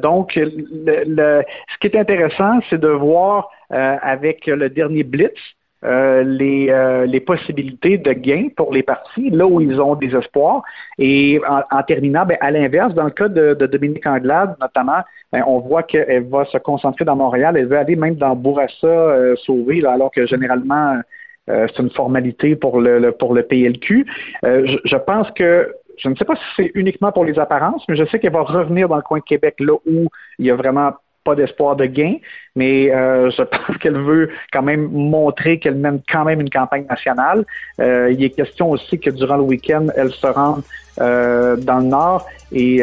donc, 0.00 0.32
ce 0.34 1.78
qui 1.80 1.86
est 1.86 1.96
intéressant, 1.96 2.60
c'est 2.70 2.80
de 2.80 2.88
voir 2.88 3.50
avec 3.70 4.46
le 4.46 4.70
dernier 4.70 5.02
Blitz, 5.02 5.38
euh, 5.84 6.22
les, 6.22 6.68
euh, 6.70 7.06
les, 7.06 7.18
possibilités 7.18 7.98
de 7.98 8.12
gain 8.12 8.48
pour 8.56 8.72
les 8.72 8.84
partis, 8.84 9.30
là 9.30 9.46
où 9.46 9.60
ils 9.60 9.80
ont 9.80 9.96
des 9.96 10.14
espoirs. 10.14 10.62
Et 10.98 11.40
en, 11.48 11.82
terminant, 11.82 12.24
ben, 12.24 12.36
à 12.40 12.52
l'inverse, 12.52 12.94
dans 12.94 13.04
le 13.04 13.10
cas 13.10 13.28
de, 13.28 13.54
Dominique 13.54 14.06
Anglade, 14.06 14.54
notamment, 14.60 15.00
ben, 15.32 15.42
on 15.46 15.58
voit 15.58 15.82
qu'elle 15.82 16.28
va 16.28 16.44
se 16.44 16.58
concentrer 16.58 17.04
dans 17.04 17.16
Montréal, 17.16 17.56
elle 17.56 17.66
veut 17.66 17.78
aller 17.78 17.96
même 17.96 18.14
dans 18.14 18.36
Bourassa 18.36 18.86
euh, 18.86 19.34
sauver, 19.44 19.84
alors 19.84 20.12
que 20.12 20.24
généralement, 20.26 21.00
c'est 21.48 21.78
une 21.80 21.90
formalité 21.90 22.54
pour 22.54 22.80
le, 22.80 23.10
pour 23.10 23.34
le 23.34 23.42
PLQ. 23.42 24.06
Je, 24.44 24.78
je, 24.84 24.96
pense 24.96 25.28
que 25.32 25.74
je 25.98 26.08
ne 26.08 26.14
sais 26.14 26.24
pas 26.24 26.36
si 26.36 26.42
c'est 26.56 26.70
uniquement 26.74 27.10
pour 27.10 27.24
les 27.24 27.36
apparences, 27.40 27.84
mais 27.88 27.96
je 27.96 28.04
sais 28.04 28.20
qu'elle 28.20 28.32
va 28.32 28.42
revenir 28.42 28.88
dans 28.88 28.94
le 28.94 29.02
coin 29.02 29.18
de 29.18 29.24
Québec, 29.24 29.56
là 29.58 29.74
où 29.84 30.06
il 30.38 30.46
y 30.46 30.50
a 30.52 30.54
vraiment 30.54 30.92
pas 31.24 31.34
d'espoir 31.34 31.76
de 31.76 31.86
gain, 31.86 32.16
mais 32.54 32.92
euh, 32.92 33.30
je 33.30 33.42
pense 33.42 33.76
qu'elle 33.78 33.98
veut 33.98 34.30
quand 34.52 34.62
même 34.62 34.88
montrer 34.90 35.58
qu'elle 35.58 35.76
mène 35.76 36.00
quand 36.10 36.24
même 36.24 36.40
une 36.40 36.50
campagne 36.50 36.86
nationale. 36.88 37.44
Euh, 37.80 38.12
il 38.12 38.22
est 38.22 38.30
question 38.30 38.70
aussi 38.70 38.98
que 38.98 39.10
durant 39.10 39.36
le 39.36 39.42
week-end, 39.42 39.86
elle 39.96 40.12
se 40.12 40.26
rende 40.26 40.62
euh, 41.00 41.56
dans 41.56 41.78
le 41.78 41.84
Nord. 41.84 42.26
Et 42.52 42.82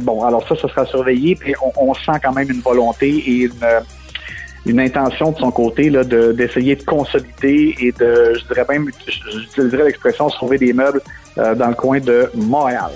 bon, 0.00 0.24
alors 0.24 0.46
ça, 0.46 0.54
ça 0.56 0.68
sera 0.68 0.86
surveillé. 0.86 1.34
Puis 1.34 1.54
on, 1.76 1.94
sent 1.94 2.12
quand 2.22 2.32
même 2.32 2.50
une 2.50 2.60
volonté 2.60 3.08
et 3.08 3.44
une, 3.46 3.52
une 4.66 4.80
intention 4.80 5.32
de 5.32 5.38
son 5.38 5.50
côté 5.50 5.90
là, 5.90 6.04
d'essayer 6.04 6.76
de, 6.76 6.84
consolider 6.84 7.74
et 7.80 7.90
de, 7.90 8.34
je 8.34 8.46
dirais 8.46 8.64
même, 8.68 8.88
j'utiliserais 9.32 9.86
l'expression 9.86 10.28
sauver 10.28 10.58
des 10.58 10.72
meubles 10.72 11.00
dans 11.36 11.68
le 11.68 11.74
coin 11.74 11.98
de 11.98 12.30
Montréal. 12.36 12.92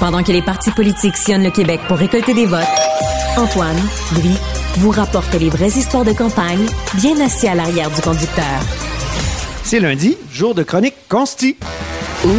Pendant 0.00 0.22
que 0.22 0.32
les 0.32 0.40
partis 0.40 0.70
politiques 0.70 1.14
sillonnent 1.14 1.44
le 1.44 1.50
Québec 1.50 1.78
pour 1.86 1.98
récolter 1.98 2.32
des 2.32 2.46
votes, 2.46 2.64
Antoine, 3.36 3.76
lui, 4.14 4.34
vous 4.78 4.90
rapporte 4.90 5.34
les 5.34 5.50
vraies 5.50 5.68
histoires 5.68 6.06
de 6.06 6.14
campagne, 6.14 6.66
bien 6.94 7.20
assis 7.20 7.46
à 7.46 7.54
l'arrière 7.54 7.90
du 7.90 8.00
conducteur. 8.00 8.44
C'est 9.62 9.78
lundi, 9.78 10.16
jour 10.32 10.54
de 10.54 10.62
chronique 10.62 10.94
consti. 11.10 11.58
Ouh. 12.24 12.30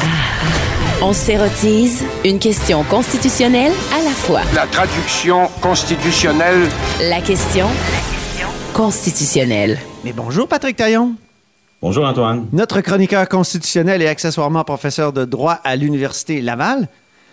Ah. 0.00 1.02
On 1.02 1.12
s'érotise 1.12 2.02
une 2.24 2.38
question 2.38 2.82
constitutionnelle 2.84 3.72
à 3.94 4.02
la 4.02 4.10
fois. 4.10 4.40
La 4.54 4.66
traduction 4.66 5.50
constitutionnelle. 5.60 6.66
La 7.02 7.20
question 7.20 7.66
constitutionnelle. 8.72 9.78
Mais 10.02 10.14
bonjour 10.14 10.48
Patrick 10.48 10.76
Taillon. 10.76 11.14
Bonjour 11.82 12.06
Antoine. 12.06 12.46
Notre 12.54 12.80
chroniqueur 12.80 13.28
constitutionnel 13.28 14.00
et 14.00 14.08
accessoirement 14.08 14.64
professeur 14.64 15.12
de 15.12 15.26
droit 15.26 15.60
à 15.62 15.76
l'Université 15.76 16.40
Laval. 16.40 16.88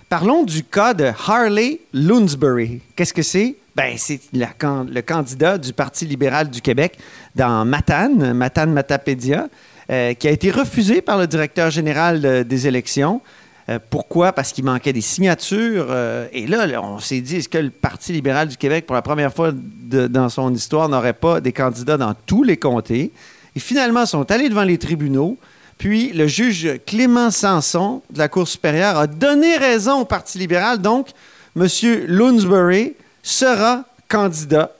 Parlons 0.10 0.44
du 0.44 0.64
cas 0.64 0.94
de 0.94 1.12
Harley 1.28 1.80
Loonsbury. 1.94 2.82
Qu'est-ce 2.98 3.14
que 3.14 3.22
c'est? 3.22 3.56
Ben, 3.74 3.94
c'est 3.98 4.20
le 4.34 5.02
candidat 5.02 5.58
du 5.58 5.72
Parti 5.72 6.06
libéral 6.06 6.50
du 6.50 6.60
Québec 6.60 6.98
dans 7.36 7.64
Matane, 7.64 8.34
Matane 8.34 8.74
Matapédia, 8.74 9.48
euh, 9.90 10.14
qui 10.14 10.28
a 10.28 10.32
été 10.32 10.52
refusé 10.52 11.02
par 11.02 11.18
le 11.18 11.26
directeur 11.26 11.72
général 11.72 12.44
des 12.44 12.68
élections. 12.68 13.22
Euh, 13.70 13.80
pourquoi? 13.90 14.34
Parce 14.34 14.52
qu'il 14.52 14.66
manquait 14.66 14.92
des 14.92 15.00
signatures. 15.00 15.88
Euh, 15.90 16.28
et 16.34 16.48
là, 16.48 16.68
on 16.84 17.00
s'est 17.00 17.22
dit, 17.22 17.38
est-ce 17.38 17.48
que 17.48 17.60
le 17.60 17.70
Parti 17.70 18.12
libéral 18.12 18.50
du 18.50 18.58
Québec, 18.58 18.86
pour 18.86 18.96
la 18.96 19.02
première 19.02 19.34
fois 19.34 19.52
dans 19.54 20.28
son 20.28 20.54
histoire, 20.54 20.90
n'aurait 20.90 21.14
pas 21.14 21.40
des 21.40 21.54
candidats 21.54 21.96
dans 21.96 22.14
tous 22.26 22.44
les 22.44 22.58
comtés? 22.58 23.14
Et 23.56 23.60
finalement, 23.60 24.06
sont 24.06 24.30
allés 24.32 24.50
devant 24.50 24.64
les 24.64 24.78
tribunaux. 24.78 25.38
Puis 25.78 26.14
le 26.14 26.28
juge 26.28 26.80
Clément 26.86 27.32
Sanson 27.32 28.02
de 28.12 28.18
la 28.18 28.28
Cour 28.28 28.48
supérieure 28.48 28.98
a 28.98 29.08
donné 29.08 29.58
raison 29.58 30.02
au 30.02 30.06
Parti 30.06 30.38
libéral. 30.38 30.80
Donc, 30.80 31.10
M. 31.56 31.68
Loonsbury 32.08 32.94
sera 33.22 33.86
candidat. 34.08 34.72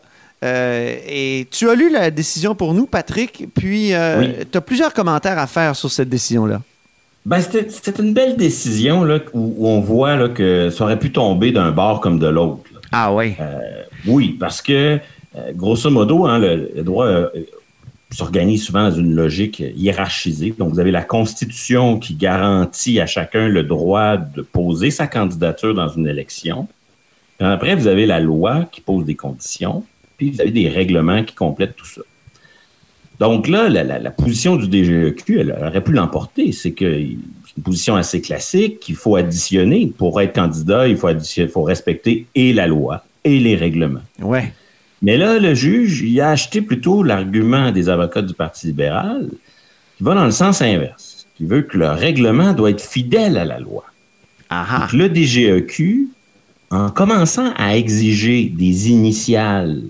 Euh, 0.44 0.96
et 1.08 1.48
tu 1.52 1.70
as 1.70 1.76
lu 1.76 1.90
la 1.90 2.12
décision 2.12 2.54
pour 2.54 2.74
nous, 2.74 2.86
Patrick, 2.86 3.48
puis 3.54 3.94
euh, 3.94 4.44
tu 4.52 4.58
as 4.58 4.62
plusieurs 4.62 4.94
commentaires 4.94 5.40
à 5.40 5.48
faire 5.48 5.76
sur 5.76 5.90
cette 5.90 6.10
décision-là. 6.10 6.62
Ben, 7.26 7.40
c'était 7.40 8.02
une 8.02 8.14
belle 8.14 8.36
décision 8.36 9.06
là, 9.06 9.20
où, 9.34 9.66
on 9.66 9.80
voit 9.80 10.18
là, 10.18 10.28
que 10.28 10.70
ça 10.70 10.84
aurait 10.84 11.00
pu 11.00 11.14
tomber 11.14 11.54
d'un 11.54 11.72
bord 11.72 12.02
comme 12.02 12.20
de 12.20 12.28
l'autre. 12.28 12.64
Ah 12.92 13.14
oui? 13.14 13.36
Euh, 13.40 13.84
oui, 14.06 14.36
parce 14.38 14.62
que, 14.62 15.00
grosso 15.54 15.90
modo, 15.90 16.26
hein, 16.26 16.40
le, 16.40 16.84
droit 16.84 17.08
s'organise 18.16 18.64
souvent 18.64 18.90
dans 18.90 18.96
une 18.96 19.16
logique 19.16 19.64
hiérarchisée. 19.76 20.54
Donc, 20.58 20.74
vous 20.74 20.80
avez 20.80 20.92
la 20.92 21.04
Constitution 21.04 22.00
qui 22.00 22.16
garantit 22.16 23.00
à 23.00 23.06
chacun 23.06 23.48
le 23.48 23.64
droit 23.64 24.18
de 24.18 24.42
poser 24.42 24.92
sa 24.92 25.08
candidature 25.08 25.74
dans 25.74 25.90
une 25.90 26.08
élection. 26.08 26.68
Puis 27.38 27.48
après, 27.48 27.76
vous 27.76 27.88
avez 27.88 28.06
la 28.06 28.20
loi 28.20 28.68
qui 28.72 28.82
pose 28.82 29.06
des 29.06 29.16
conditions, 29.16 29.84
puis 30.18 30.32
vous 30.32 30.42
avez 30.42 30.52
des 30.52 30.70
règlements 30.70 31.24
qui 31.24 31.36
complètent 31.36 31.76
tout 31.76 31.86
ça. 31.86 32.02
Donc 33.20 33.48
là, 33.48 33.70
la, 33.70 34.12
position 34.12 34.56
du 34.56 34.66
DGEQ, 34.66 35.40
elle 35.40 35.52
aurait 35.52 35.84
pu 35.84 35.94
l'emporter. 35.94 36.52
C'est 36.52 36.72
que 36.72 36.86
une 36.86 37.64
position 37.64 37.96
assez 37.96 38.22
classique 38.22 38.80
qu'il 38.80 38.96
faut 38.96 39.16
additionner. 39.16 39.88
Pour 39.98 40.20
être 40.20 40.34
candidat, 40.34 40.88
il 40.88 40.98
faut, 40.98 41.08
faut 41.52 41.64
respecter 41.64 42.26
et 42.36 42.54
la 42.54 42.68
loi 42.68 43.06
et 43.24 43.40
les 43.40 43.56
règlements. 43.56 44.02
Ouais. 44.22 44.52
Mais 45.04 45.18
là, 45.18 45.38
le 45.38 45.54
juge, 45.54 46.02
il 46.02 46.20
a 46.22 46.30
acheté 46.30 46.62
plutôt 46.62 47.04
l'argument 47.04 47.72
des 47.72 47.90
avocats 47.90 48.22
du 48.22 48.34
Parti 48.34 48.68
libéral 48.68 49.30
qui 49.98 50.04
va 50.04 50.16
dans 50.16 50.24
le 50.24 50.32
sens 50.32 50.62
inverse, 50.62 51.28
qui 51.36 51.46
veut 51.46 51.62
que 51.62 51.78
le 51.78 51.90
règlement 51.90 52.54
doit 52.54 52.70
être 52.70 52.82
fidèle 52.82 53.38
à 53.38 53.44
la 53.44 53.60
loi. 53.60 53.84
Donc, 54.50 54.94
le 54.94 55.10
DGEQ, 55.14 56.08
en 56.72 56.90
commençant 56.90 57.52
à 57.58 57.76
exiger 57.76 58.46
des 58.46 58.90
initiales 58.90 59.82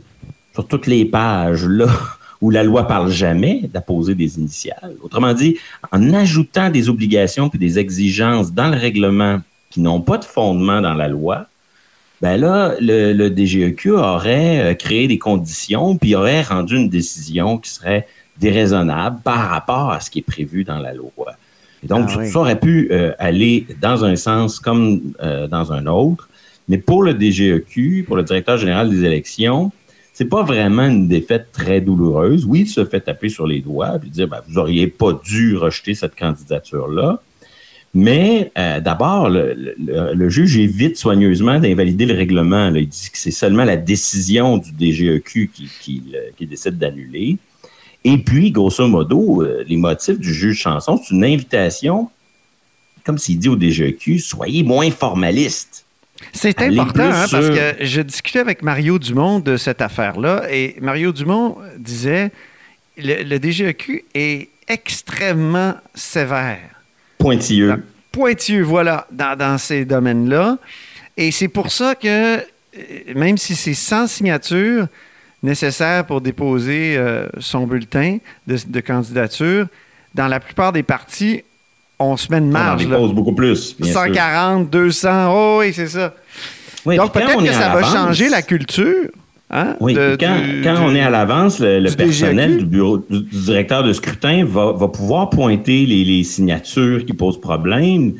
sur 0.53 0.67
toutes 0.67 0.87
les 0.87 1.05
pages 1.05 1.65
là 1.65 1.87
où 2.41 2.49
la 2.49 2.63
loi 2.63 2.87
parle 2.87 3.09
jamais 3.09 3.69
d'apposer 3.71 4.15
des 4.15 4.37
initiales, 4.37 4.95
autrement 5.01 5.33
dit, 5.33 5.57
en 5.91 6.13
ajoutant 6.13 6.69
des 6.69 6.89
obligations 6.89 7.49
puis 7.49 7.59
des 7.59 7.79
exigences 7.79 8.51
dans 8.51 8.67
le 8.67 8.77
règlement 8.77 9.39
qui 9.69 9.79
n'ont 9.79 10.01
pas 10.01 10.17
de 10.17 10.25
fondement 10.25 10.81
dans 10.81 10.93
la 10.93 11.07
loi, 11.07 11.47
ben 12.23 12.37
là, 12.37 12.75
le, 12.79 13.27
DGEQ 13.27 13.91
aurait 13.91 14.71
euh, 14.71 14.73
créé 14.75 15.09
des 15.09 15.19
conditions, 15.19 15.97
puis 15.97 16.15
aurait 16.15 16.41
rendu 16.41 16.77
une 16.77 16.87
décision 16.87 17.57
qui 17.57 17.69
serait 17.69 18.07
déraisonnable 18.39 19.19
par 19.25 19.49
rapport 19.49 19.91
à 19.91 19.99
ce 19.99 20.09
qui 20.09 20.19
est 20.19 20.21
prévu 20.21 20.63
dans 20.63 20.79
la 20.79 20.93
loi. 20.93 21.11
Et 21.83 21.87
donc, 21.87 22.09
ah 22.15 22.25
ça 22.25 22.39
aurait 22.39 22.61
pu 22.61 22.87
euh, 22.91 23.11
aller 23.19 23.67
dans 23.81 24.05
un 24.05 24.15
sens 24.15 24.61
comme 24.61 25.01
euh, 25.21 25.49
dans 25.49 25.73
un 25.73 25.85
autre, 25.85 26.29
mais 26.69 26.77
pour 26.77 27.03
le 27.03 27.13
DGEQ, 27.13 28.05
pour 28.07 28.15
le 28.15 28.23
directeur 28.23 28.55
général 28.55 28.89
des 28.89 29.03
élections, 29.03 29.73
c'est 30.13 30.29
pas 30.29 30.43
vraiment 30.43 30.85
une 30.85 31.09
défaite 31.09 31.47
très 31.51 31.81
douloureuse. 31.81 32.45
Oui, 32.45 32.61
il 32.61 32.67
se 32.69 32.85
fait 32.85 33.01
taper 33.01 33.27
sur 33.27 33.47
les 33.47 33.59
doigts 33.59 33.97
et 34.01 34.09
dire 34.09 34.29
ben, 34.29 34.39
vous 34.47 34.57
auriez 34.57 34.87
pas 34.87 35.11
dû 35.25 35.57
rejeter 35.57 35.93
cette 35.93 36.15
candidature-là. 36.15 37.19
Mais 37.93 38.51
euh, 38.57 38.79
d'abord, 38.79 39.29
le, 39.29 40.29
juge 40.29 40.57
évite 40.57 40.97
soigneusement 40.97 41.59
d'invalider 41.59 42.05
le 42.05 42.15
règlement. 42.15 42.73
Il 42.73 42.87
dit 42.87 43.09
que 43.11 43.17
c'est 43.17 43.31
seulement 43.31 43.65
la 43.65 43.77
décision 43.77 44.57
du 44.57 44.71
DGEQ 44.71 45.51
qui, 45.79 46.03
décide 46.41 46.79
d'annuler. 46.79 47.37
Et 48.03 48.17
puis, 48.17 48.51
grosso 48.51 48.87
modo, 48.87 49.43
euh, 49.43 49.63
les 49.67 49.77
motifs 49.77 50.19
du 50.19 50.33
juge 50.33 50.59
Chanson, 50.59 50.99
c'est 51.01 51.13
une 51.13 51.23
invitation, 51.23 52.09
comme 53.05 53.17
s'il 53.17 53.37
dit 53.37 53.47
au 53.47 53.55
DGEQ, 53.55 54.19
soyez 54.19 54.63
moins 54.63 54.89
formaliste. 54.89 55.85
C'est 56.33 56.61
important, 56.61 57.03
hein, 57.03 57.25
parce 57.29 57.49
que 57.49 57.75
je 57.85 58.01
discutais 58.01 58.39
avec 58.39 58.63
Mario 58.63 58.97
Dumont 58.97 59.39
de 59.39 59.55
cette 59.55 59.81
affaire-là, 59.81 60.47
et 60.51 60.75
Mario 60.81 61.11
Dumont 61.11 61.57
disait 61.77 62.31
le, 62.97 63.23
le 63.23 63.39
DGEQ 63.39 64.05
est 64.13 64.49
extrêmement 64.67 65.75
sévère 65.93 66.73
Pointilleux. 67.23 67.81
Pointilleux, 68.11 68.63
voilà, 68.63 69.07
dans, 69.11 69.57
ces 69.57 69.85
domaines-là. 69.85 70.57
Et 71.15 71.31
c'est 71.31 71.47
pour 71.47 71.71
ça 71.71 71.95
que, 71.95 72.37
euh, 72.37 72.41
même 73.15 73.37
si 73.37 73.55
c'est 73.55 73.73
sans 73.73 74.07
signature 74.07 74.87
nécessaire 75.41 76.05
pour 76.05 76.19
déposer 76.19 76.95
euh, 76.97 77.27
son 77.39 77.65
bulletin 77.65 78.17
de, 78.45 78.79
candidature, 78.81 79.67
dans 80.13 80.27
la 80.27 80.41
plupart 80.41 80.73
des 80.73 80.83
partis, 80.83 81.43
on 81.97 82.17
se 82.17 82.29
met 82.29 82.41
de 82.41 82.45
marge. 82.45 82.85
On 82.87 83.05
en 83.05 83.13
beaucoup 83.13 83.33
plus. 83.33 83.77
140, 83.81 84.69
200, 84.69 85.33
oh 85.33 85.57
oui, 85.61 85.71
c'est 85.73 85.87
ça. 85.87 86.13
Donc 86.85 87.13
peut-être 87.13 87.41
que 87.41 87.53
ça 87.53 87.73
va 87.73 87.83
changer 87.83 88.27
la 88.27 88.41
culture. 88.41 89.09
Hein, 89.55 89.75
oui, 89.81 89.93
quand, 90.19 90.75
on 90.81 90.95
est 90.95 91.01
à 91.01 91.11
l'avance, 91.11 91.59
le, 91.59 91.95
personnel 91.95 92.57
du 92.57 92.65
bureau 92.65 92.97
du, 92.97 93.21
directeur 93.21 93.83
de 93.83 93.93
scrutin 93.93 94.45
va, 94.45 94.73
pouvoir 94.87 95.29
pointer 95.29 95.85
les, 95.85 96.23
signatures 96.23 97.05
qui 97.05 97.13
posent 97.13 97.39
problème. 97.39 98.13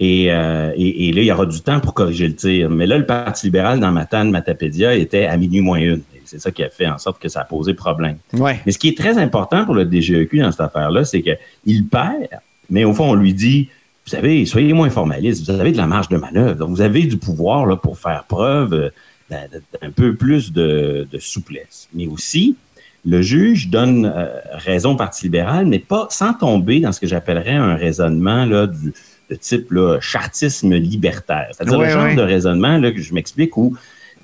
Euh, 0.00 0.72
et, 0.76 1.12
là, 1.12 1.22
il 1.22 1.24
y 1.24 1.32
aura 1.32 1.46
du 1.46 1.60
temps 1.60 1.80
pour 1.80 1.92
corriger 1.92 2.28
le 2.28 2.36
tir. 2.36 2.70
Mais 2.70 2.86
là, 2.86 2.98
le 2.98 3.06
Parti 3.06 3.46
libéral 3.46 3.80
dans 3.80 3.90
Matane, 3.90 4.30
Matapédia, 4.30 4.94
était 4.94 5.26
à 5.26 5.36
minuit 5.36 5.60
moins 5.60 5.80
une. 5.80 6.02
C'est 6.24 6.40
ça 6.40 6.52
qui 6.52 6.62
a 6.62 6.68
fait 6.68 6.86
en 6.86 6.98
sorte 6.98 7.20
que 7.20 7.28
ça 7.28 7.40
a 7.40 7.44
posé 7.44 7.74
problème. 7.74 8.18
Mais 8.32 8.70
ce 8.70 8.78
qui 8.78 8.88
est 8.88 8.96
très 8.96 9.18
important 9.18 9.64
pour 9.64 9.74
le 9.74 9.84
DGEQ 9.84 10.38
dans 10.38 10.52
cette 10.52 10.60
affaire-là, 10.60 11.04
c'est 11.04 11.22
qu'il 11.22 11.88
perd, 11.88 12.28
mais 12.70 12.84
au 12.84 12.92
fond, 12.92 13.10
on 13.10 13.14
lui 13.14 13.34
dit, 13.34 13.68
vous 14.04 14.10
savez, 14.10 14.46
soyez 14.46 14.72
moins 14.72 14.90
formaliste, 14.90 15.44
vous 15.44 15.50
avez 15.50 15.72
de 15.72 15.76
la 15.76 15.86
marge 15.88 16.08
de 16.08 16.16
manœuvre, 16.16 16.64
vous 16.66 16.80
avez 16.80 17.04
du 17.04 17.16
pouvoir 17.16 17.66
là, 17.66 17.74
pour 17.76 17.98
faire 17.98 18.24
preuve 18.28 18.72
euh, 18.72 18.90
un 19.30 19.90
peu 19.90 20.14
plus 20.14 20.52
de, 20.52 21.06
souplesse. 21.18 21.88
Mais 21.94 22.06
aussi, 22.06 22.56
le 23.04 23.22
juge 23.22 23.68
donne 23.68 24.06
euh, 24.06 24.28
raison 24.52 24.96
Parti 24.96 25.24
libéral, 25.24 25.66
mais 25.66 25.78
pas 25.78 26.08
sans 26.10 26.34
tomber 26.34 26.80
dans 26.80 26.92
ce 26.92 27.00
que 27.00 27.06
j'appellerais 27.06 27.54
un 27.54 27.76
raisonnement 27.76 28.44
là, 28.44 28.66
du, 28.66 28.92
de 29.30 29.34
type 29.36 29.70
là, 29.70 29.98
chartisme 30.00 30.74
libertaire. 30.74 31.48
C'est-à-dire 31.52 31.78
le 31.78 31.88
genre 31.88 32.14
de 32.14 32.22
raisonnement 32.22 32.78
là, 32.78 32.90
que 32.92 33.00
je 33.00 33.14
m'explique 33.14 33.56
où, 33.56 33.76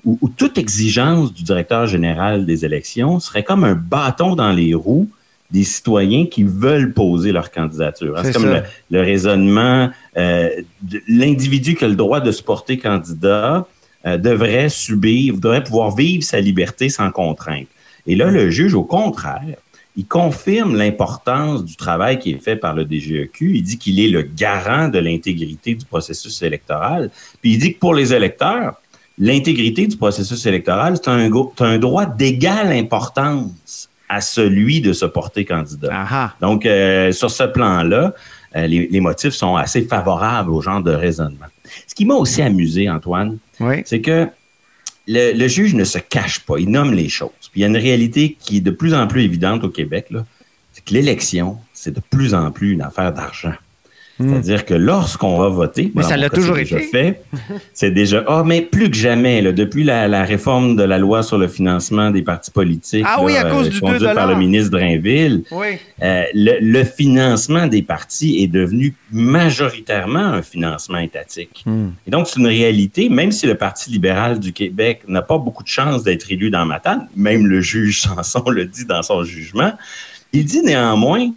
où, 0.05 0.29
toute 0.35 0.57
exigence 0.57 1.33
du 1.33 1.43
directeur 1.43 1.87
général 1.87 2.45
des 2.45 2.65
élections 2.65 3.19
serait 3.19 3.43
comme 3.43 3.63
un 3.63 3.75
bâton 3.75 4.35
dans 4.35 4.51
les 4.51 4.73
roues 4.73 5.09
des 5.51 5.63
citoyens 5.63 6.25
qui 6.25 6.43
veulent 6.43 6.93
poser 6.93 7.31
leur 7.31 7.51
candidature. 7.51 8.19
C'est 8.23 8.33
comme 8.33 8.61
le, 8.89 9.01
raisonnement 9.01 9.91
euh, 10.17 10.49
de 10.81 11.01
l'individu 11.07 11.75
qui 11.75 11.85
a 11.85 11.87
le 11.87 11.95
droit 11.95 12.19
de 12.21 12.31
se 12.31 12.41
porter 12.41 12.79
candidat 12.79 13.67
euh, 14.05 14.17
devrait 14.17 14.69
subir, 14.69 15.37
devrait 15.37 15.63
pouvoir 15.63 15.95
vivre 15.95 16.23
sa 16.23 16.39
liberté 16.39 16.89
sans 16.89 17.11
contrainte. 17.11 17.67
Et 18.05 18.15
là, 18.15 18.29
le 18.29 18.49
juge, 18.49 18.73
au 18.73 18.83
contraire, 18.83 19.57
il 19.95 20.05
confirme 20.05 20.75
l'importance 20.75 21.63
du 21.63 21.75
travail 21.75 22.19
qui 22.19 22.31
est 22.31 22.43
fait 22.43 22.55
par 22.55 22.73
le 22.73 22.83
DGEQ. 22.83 23.55
Il 23.55 23.63
dit 23.63 23.77
qu'il 23.77 23.99
est 23.99 24.09
le 24.09 24.23
garant 24.23 24.87
de 24.89 24.99
l'intégrité 24.99 25.75
du 25.75 25.85
processus 25.85 26.41
électoral. 26.41 27.11
Puis 27.41 27.53
il 27.53 27.59
dit 27.59 27.75
que 27.75 27.79
pour 27.79 27.93
les 27.93 28.13
électeurs, 28.13 28.75
l'intégrité 29.19 29.85
du 29.85 29.95
processus 29.95 30.45
électoral, 30.45 30.95
c'est 30.97 31.09
un, 31.09 31.29
un, 31.59 31.77
droit 31.77 32.05
d'égale 32.05 32.71
importance 32.71 33.89
à 34.09 34.19
celui 34.21 34.81
de 34.81 34.93
se 34.93 35.05
porter 35.05 35.45
candidat. 35.45 36.33
Donc, 36.41 36.65
euh, 36.65 37.11
sur 37.11 37.29
ce 37.29 37.43
plan-là, 37.43 38.13
euh, 38.55 38.67
les, 38.67 38.87
les, 38.87 38.99
motifs 38.99 39.33
sont 39.33 39.55
assez 39.55 39.83
favorables 39.83 40.51
au 40.51 40.61
genre 40.61 40.81
de 40.81 40.91
raisonnement. 40.91 41.45
Ce 41.87 41.95
qui 41.95 42.05
m'a 42.05 42.15
aussi 42.15 42.41
amusé, 42.41 42.89
Antoine, 42.89 43.37
c'est 43.85 44.01
que 44.01 44.27
le, 45.07 45.47
juge 45.47 45.75
ne 45.75 45.83
se 45.83 45.99
cache 45.99 46.39
pas, 46.41 46.57
il 46.59 46.69
nomme 46.69 46.93
les 46.93 47.09
choses. 47.09 47.31
Puis 47.51 47.59
il 47.59 47.61
y 47.61 47.65
a 47.65 47.67
une 47.67 47.77
réalité 47.77 48.37
qui 48.39 48.57
est 48.57 48.61
de 48.61 48.71
plus 48.71 48.93
en 48.93 49.07
plus 49.07 49.23
évidente 49.23 49.63
au 49.63 49.69
Québec, 49.69 50.07
c'est 50.71 50.83
que 50.83 50.93
l'élection, 50.93 51.57
c'est 51.73 51.93
de 51.93 52.01
plus 52.09 52.33
en 52.33 52.51
plus 52.51 52.71
une 52.71 52.81
affaire 52.81 53.13
d'argent. 53.13 53.53
Hmm. 54.23 54.29
C'est-à-dire 54.29 54.65
que 54.65 54.73
lorsqu'on 54.73 55.37
va 55.37 55.49
voter, 55.49 55.91
mais 55.95 56.03
ça 56.03 56.15
l'a 56.15 56.29
toujours 56.29 56.57
été 56.57 56.79
fait, 56.79 57.21
c'est 57.73 57.91
déjà 57.91 58.23
ah 58.27 58.43
mais 58.45 58.61
plus 58.61 58.89
que 58.89 58.95
jamais 58.95 59.41
là, 59.41 59.51
depuis 59.51 59.83
la, 59.83 60.23
réforme 60.23 60.75
de 60.75 60.83
la 60.83 60.97
loi 60.97 61.23
sur 61.23 61.37
le 61.37 61.47
financement 61.47 62.09
des 62.09 62.21
partis 62.21 62.51
politiques 62.51 63.05
ah 63.05 63.21
oui, 63.21 63.35
à 63.35 63.49
cause 63.49 63.69
du 63.69 63.79
par 63.79 64.27
le 64.27 64.35
ministre 64.35 64.71
Drainville, 64.71 65.43
euh, 65.51 66.23
le, 66.33 66.83
financement 66.83 67.67
des 67.67 67.81
partis 67.81 68.43
est 68.43 68.47
devenu 68.47 68.95
majoritairement 69.11 70.19
un 70.19 70.41
financement 70.41 70.99
étatique. 70.99 71.63
Hmm. 71.65 71.89
Et 72.07 72.11
donc 72.11 72.27
c'est 72.27 72.39
une 72.39 72.47
réalité, 72.47 73.09
même 73.09 73.31
si 73.31 73.45
le 73.45 73.55
Parti 73.55 73.91
libéral 73.91 74.39
du 74.39 74.53
Québec 74.53 75.01
n'a 75.07 75.21
pas 75.21 75.37
beaucoup 75.37 75.63
de 75.63 75.67
chances 75.67 76.03
d'être 76.03 76.31
élu 76.31 76.49
dans 76.49 76.65
Matane, 76.65 77.07
même 77.15 77.45
le 77.45 77.61
juge 77.61 78.01
Sanson 78.23 78.43
le 78.49 78.65
dit 78.65 78.85
dans 78.85 79.03
son 79.03 79.23
jugement, 79.23 79.73
il 80.31 80.45
dit 80.45 80.61
néanmoins 80.61 81.29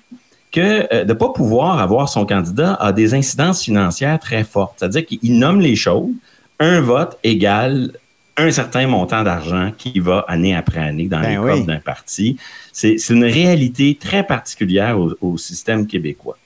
que 0.57 0.89
euh, 0.91 1.05
de 1.05 1.13
ne 1.13 1.19
pas 1.19 1.29
pouvoir 1.29 1.81
avoir 1.81 2.09
son 2.09 2.25
candidat 2.25 2.75
a 2.75 2.93
des 2.93 3.13
incidences 3.13 3.63
financières 3.63 4.19
très 4.19 4.43
fortes. 4.43 4.77
C'est-à-dire 4.79 5.05
qu'il 5.05 5.39
nomme 5.39 5.61
les 5.61 5.77
choses. 5.77 6.09
Un 6.59 6.81
vote 6.81 7.19
égale 7.23 7.93
un 8.39 8.51
certain 8.51 8.87
montant 8.87 9.23
d'argent 9.23 9.73
qui 9.77 9.99
va 9.99 10.25
année 10.29 10.55
après 10.55 10.81
année 10.81 11.09
dans 11.09 11.21
ben 11.21 11.43
les 11.55 11.63
d'un 11.63 11.81
parti. 11.81 12.37
C'est 12.71 12.97
une 13.09 13.25
réalité 13.25 13.97
très 13.99 14.27
particulière 14.27 14.99
au 14.99 15.39
système 15.39 15.87
québécois. 15.87 16.37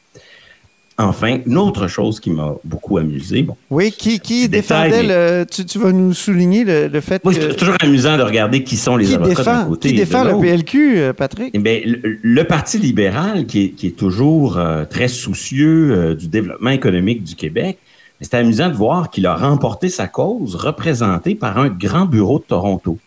Enfin, 1.03 1.39
une 1.47 1.57
autre 1.57 1.87
chose 1.87 2.21
qui 2.21 2.31
m'a 2.31 2.55
beaucoup 2.65 2.99
amusé. 2.99 3.43
Bon, 3.43 3.57
oui, 3.71 3.91
qui, 3.91 4.21
qui 4.21 4.49
défendait 4.49 5.03
le. 5.03 5.45
Tu, 5.45 5.79
vas 5.79 5.93
nous 5.93 6.13
souligner 6.13 6.65
le, 6.65 7.01
fait 7.01 7.23
oui, 7.25 7.37
c'est 7.39 7.57
toujours 7.57 7.77
amusant 7.81 8.19
de 8.19 8.23
regarder 8.23 8.63
qui 8.63 8.77
sont 8.77 8.97
les 8.97 9.15
avocats 9.15 9.43
d'un 9.43 9.65
côté. 9.65 9.89
Qui 9.91 9.97
défend 9.97 10.25
le 10.25 10.39
PLQ, 10.39 10.99
euh, 10.99 11.13
Patrick? 11.13 11.51
Eh 11.55 11.85
le, 11.85 12.43
Parti 12.45 12.79
libéral, 12.79 13.47
qui 13.47 13.75
est, 13.83 13.97
toujours 13.97 14.59
euh, 14.59 14.85
très 14.85 15.09
soucieux 15.09 15.93
euh, 15.93 16.15
du 16.15 16.29
développement 16.29 16.71
économique 16.71 17.23
du 17.23 17.35
Québec, 17.35 17.79
c'est 18.21 18.35
amusant 18.35 18.69
de 18.69 18.75
voir 18.75 19.11
qu'il 19.11 19.27
a 19.27 19.35
remporté 19.35 19.89
sa 19.89 20.07
cause 20.07 20.55
représenté 20.55 21.35
par 21.35 21.59
un 21.59 21.69
grand 21.69 22.05
bureau 22.05 22.39
de 22.39 22.45
Toronto. 22.45 22.99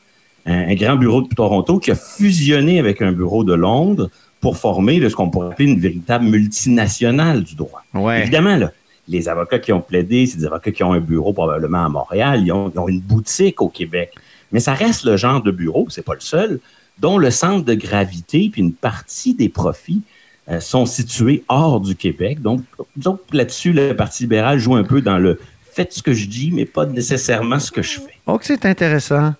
un 0.45 0.73
grand 0.75 0.95
bureau 0.95 1.21
de 1.21 1.27
Toronto 1.27 1.77
qui 1.77 1.91
a 1.91 1.95
fusionné 1.95 2.79
avec 2.79 3.01
un 3.01 3.11
bureau 3.11 3.43
de 3.43 3.53
Londres 3.53 4.09
pour 4.43 4.57
former 4.57 4.99
de 4.99 5.07
ce 5.07 5.15
qu'on 5.15 5.29
pourrait 5.29 5.53
appeler 5.53 5.69
une 5.69 5.79
véritable 5.79 6.25
multinationale 6.25 7.45
du 7.45 7.55
droit. 7.55 7.81
Évidemment, 7.95 8.57
là, 8.57 8.73
les 9.07 9.29
avocats 9.29 9.57
qui 9.57 9.71
ont 9.71 9.79
plaidé, 9.79 10.25
c'est 10.25 10.37
des 10.37 10.45
avocats 10.45 10.71
qui 10.71 10.83
ont 10.83 10.91
un 10.91 10.99
bureau 10.99 11.31
probablement 11.31 11.85
à 11.85 11.87
Montréal, 11.87 12.41
ils 12.43 12.51
ont, 12.51 12.87
une 12.89 12.99
boutique 12.99 13.61
au 13.61 13.69
Québec. 13.69 14.11
Mais 14.51 14.59
ça 14.59 14.73
reste 14.73 15.05
le 15.05 15.15
genre 15.15 15.41
de 15.41 15.49
bureau, 15.49 15.87
c'est 15.89 16.01
pas 16.01 16.13
le 16.13 16.19
seul, 16.19 16.59
dont 16.99 17.17
le 17.17 17.31
centre 17.31 17.63
de 17.63 17.73
gravité 17.73 18.49
puis 18.51 18.61
une 18.61 18.73
partie 18.73 19.33
des 19.33 19.47
profits 19.47 20.01
euh, 20.49 20.59
sont 20.59 20.85
situés 20.85 21.45
hors 21.47 21.79
du 21.79 21.95
Québec. 21.95 22.41
Donc, 22.41 22.63
donc 22.97 23.21
là-dessus, 23.31 23.71
le 23.71 23.95
Parti 23.95 24.23
libéral 24.23 24.59
joue 24.59 24.75
un 24.75 24.83
peu 24.83 24.99
dans 24.99 25.19
le 25.19 25.39
faites 25.73 25.93
ce 25.93 26.03
que 26.03 26.13
je 26.13 26.27
dis, 26.27 26.51
mais 26.51 26.65
pas 26.65 26.85
nécessairement 26.85 27.59
ce 27.59 27.71
que 27.71 27.81
je 27.81 27.93
fais. 27.93 28.13
Donc, 28.27 28.43
c'est 28.43 28.65
intéressant. 28.65 29.35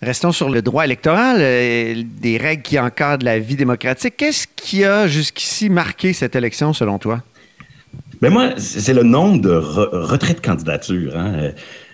Restons 0.00 0.30
sur 0.30 0.48
le 0.48 0.62
droit 0.62 0.84
électoral, 0.84 1.38
euh, 1.40 2.02
des 2.20 2.36
règles 2.36 2.62
qui 2.62 2.78
encadrent 2.78 3.24
la 3.24 3.38
vie 3.40 3.56
démocratique. 3.56 4.14
Qu'est-ce 4.16 4.46
qui 4.54 4.84
a 4.84 5.08
jusqu'ici 5.08 5.68
marqué 5.68 6.12
cette 6.12 6.36
élection, 6.36 6.72
selon 6.72 6.98
toi? 6.98 7.22
Ben 8.20 8.32
moi, 8.32 8.50
c'est 8.58 8.94
le 8.94 9.02
nombre 9.02 9.40
de 9.40 9.50
retraits 9.50 10.40
de 10.40 10.46
candidatures. 10.46 11.16
Hein. 11.16 11.32
Euh, 11.34 11.50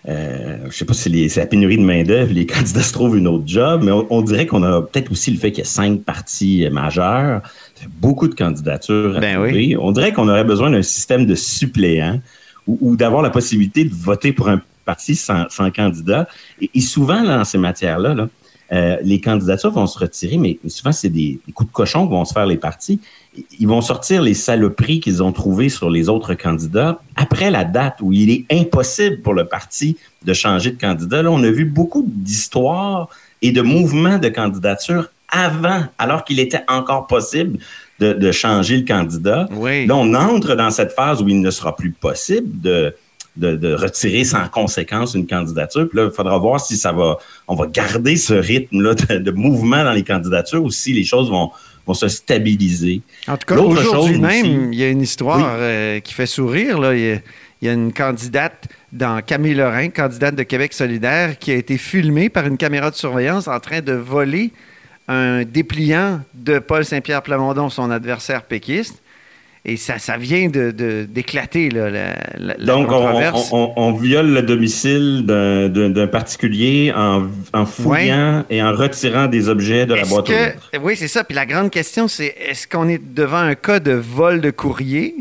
euh, 0.09 0.57
je 0.69 0.77
sais 0.77 0.85
pas 0.85 0.93
si 0.93 1.29
c'est 1.31 1.40
la 1.40 1.47
pénurie 1.47 1.79
de 1.79 1.83
main-d'œuvre, 1.83 2.33
les 2.33 2.47
candidats 2.55 2.83
se 2.83 2.93
trouvent 2.93 3.17
une 3.17 3.27
autre 3.27 3.45
job, 3.47 3.83
mais 3.83 3.93
on, 3.93 4.21
dirait 4.21 4.47
qu'on 4.47 4.62
a 4.62 4.83
peut-être 4.83 5.11
aussi 5.11 5.31
le 5.31 5.38
fait 5.38 5.51
qu'il 5.51 5.64
y 5.64 5.67
a 5.67 5.71
cinq 5.71 6.03
partis 6.03 6.69
majeurs, 6.71 7.40
beaucoup 8.01 8.29
de 8.29 8.35
candidatures 8.35 9.17
à 9.17 9.21
ben 9.21 9.38
oui. 9.40 9.77
On 9.79 9.93
dirait 9.93 10.12
qu'on 10.12 10.29
aurait 10.29 10.45
besoin 10.45 10.71
d'un 10.71 10.83
système 10.83 11.25
de 11.25 11.35
suppléants 11.35 12.21
ou, 12.67 12.97
d'avoir 12.97 13.23
la 13.23 13.31
possibilité 13.31 13.85
de 13.85 13.95
voter 13.95 14.33
pour 14.33 14.49
un 14.49 14.61
parti 14.85 15.14
sans, 15.14 15.47
candidat. 15.75 16.29
Et, 16.61 16.81
souvent, 16.81 17.23
dans 17.23 17.44
ces 17.44 17.59
matières-là, 17.59 18.14
là, 18.14 18.29
euh, 18.73 18.97
les 19.03 19.20
candidatures 19.20 19.70
vont 19.70 19.87
se 19.87 19.99
retirer, 19.99 20.38
mais 20.38 20.59
souvent, 20.68 20.92
c'est 20.92 21.11
des, 21.11 21.38
coups 21.55 21.70
de 21.70 21.75
cochon 21.75 22.07
que 22.07 22.12
vont 22.12 22.25
se 22.25 22.33
faire 22.33 22.47
les 22.47 22.57
partis. 22.57 23.01
Ils 23.59 23.68
vont 23.68 23.81
sortir 23.81 24.23
les 24.23 24.35
saloperies 24.35 25.01
qu'ils 25.01 25.23
ont 25.23 25.33
trouvées 25.33 25.68
sur 25.68 25.90
les 25.90 26.09
autres 26.09 26.35
candidats 26.35 27.01
après 27.16 27.51
la 27.51 27.64
date 27.64 27.97
où 28.01 28.12
il 28.12 28.31
est 28.31 28.47
impossible 28.51 29.20
pour 29.20 29.35
le 29.35 29.47
parti 29.47 29.97
de 30.25 30.33
changer 30.33 30.70
de 30.70 30.81
candidat. 30.81 31.23
Là, 31.23 31.31
on 31.31 31.42
a 31.42 31.51
vu 31.51 31.64
beaucoup 31.64 32.05
d'histoires 32.07 33.09
et 33.42 33.53
de 33.53 33.61
mouvements 33.61 34.18
de 34.18 34.29
candidature 34.29 35.11
avant, 35.29 35.83
alors 35.99 36.25
qu'il 36.25 36.40
était 36.40 36.62
encore 36.68 37.07
possible 37.07 37.59
de, 38.01 38.33
changer 38.33 38.79
le 38.79 38.85
candidat. 38.85 39.49
Là, 39.51 39.97
on 39.97 40.14
entre 40.14 40.55
dans 40.55 40.70
cette 40.70 40.92
phase 40.92 41.23
où 41.23 41.29
il 41.29 41.40
ne 41.40 41.51
sera 41.51 41.77
plus 41.77 41.90
possible 41.90 42.61
de, 42.61 42.94
de, 43.37 43.75
retirer 43.75 44.25
sans 44.25 44.49
conséquence 44.49 45.14
une 45.14 45.27
candidature. 45.27 45.88
Puis 45.88 45.99
là, 45.99 46.07
il 46.11 46.14
faudra 46.14 46.38
voir 46.38 46.61
si 46.61 46.77
ça 46.77 46.92
va, 46.92 47.18
on 47.49 47.55
va 47.55 47.66
garder 47.66 48.16
ce 48.16 48.35
rythme-là 48.35 48.94
de, 48.94 49.31
mouvement 49.33 49.83
dans 49.85 49.92
les 49.92 50.05
candidatures 50.05 50.62
ou 50.62 50.70
si 50.70 50.92
les 50.92 51.05
choses 51.05 51.31
vont, 51.31 51.51
vont 51.87 51.94
se 51.94 52.09
stabiliser. 52.09 53.03
En 53.27 53.37
tout 53.37 53.47
cas, 53.47 53.61
aujourd'hui 53.61 54.18
même, 54.18 54.73
il 54.73 54.79
y 54.79 54.85
a 54.85 54.88
une 54.88 55.03
histoire 55.03 55.57
euh, 55.59 56.01
qui 56.01 56.14
fait 56.14 56.27
sourire. 56.27 56.79
Là. 56.79 56.94
Il, 56.94 57.23
y 57.62 57.68
a, 57.68 57.73
une 57.73 57.92
candidate 57.92 58.68
dans 58.92 59.20
Camille 59.23 59.55
Lorrain, 59.55 59.88
candidate 59.88 60.37
de 60.37 60.42
Québec 60.42 60.73
solidaire, 60.73 61.38
qui 61.38 61.51
a 61.51 61.55
été 61.55 61.79
filmée 61.79 62.29
par 62.29 62.47
une 62.47 62.57
caméra 62.57 62.90
de 62.90 62.97
surveillance 62.97 63.49
en 63.49 63.59
train 63.59 63.81
de 63.81 63.92
voler 63.92 64.53
un 65.09 65.44
dépliant 65.44 66.20
de 66.35 66.59
Paul 66.59 66.85
Saint-Pierre 66.85 67.23
Plamondon, 67.23 67.68
son 67.68 67.90
adversaire 67.90 68.42
péquiste. 68.42 69.03
Et 69.66 69.79
ça, 69.79 69.98
ça 69.98 70.18
vient 70.18 70.48
d'éclater, 70.50 71.70
de, 71.70 71.79
la, 71.79 72.14
la, 72.37 72.55
Donc, 72.57 72.88
On, 72.90 73.92
viole 73.92 74.35
le 74.35 74.42
domicile 74.42 75.24
d'un 75.24 76.07
particulier 76.07 76.92
en, 76.94 77.64
fouillant 77.64 78.44
et 78.50 78.62
en 78.62 78.72
retirant 78.72 79.27
des 79.27 79.48
objets 79.48 79.87
de 79.87 79.94
la 79.94 80.05
boîte 80.05 80.29
aux 80.29 80.33
lettres. 80.33 80.70
Oui, 80.83 80.96
c'est 80.96 81.09
ça. 81.09 81.24
Puis 81.24 81.35
la 81.35 81.46
grande 81.46 81.70
question, 81.70 82.09
c'est 82.09 82.35
est-ce 82.46 82.68
qu'on 82.68 82.88
est 82.88 83.00
devant 83.14 83.38
un 83.38 83.55
cas 83.55 83.81
de 83.81 83.92
vol 83.92 84.42
de 84.42 84.50
courrier, 84.50 85.14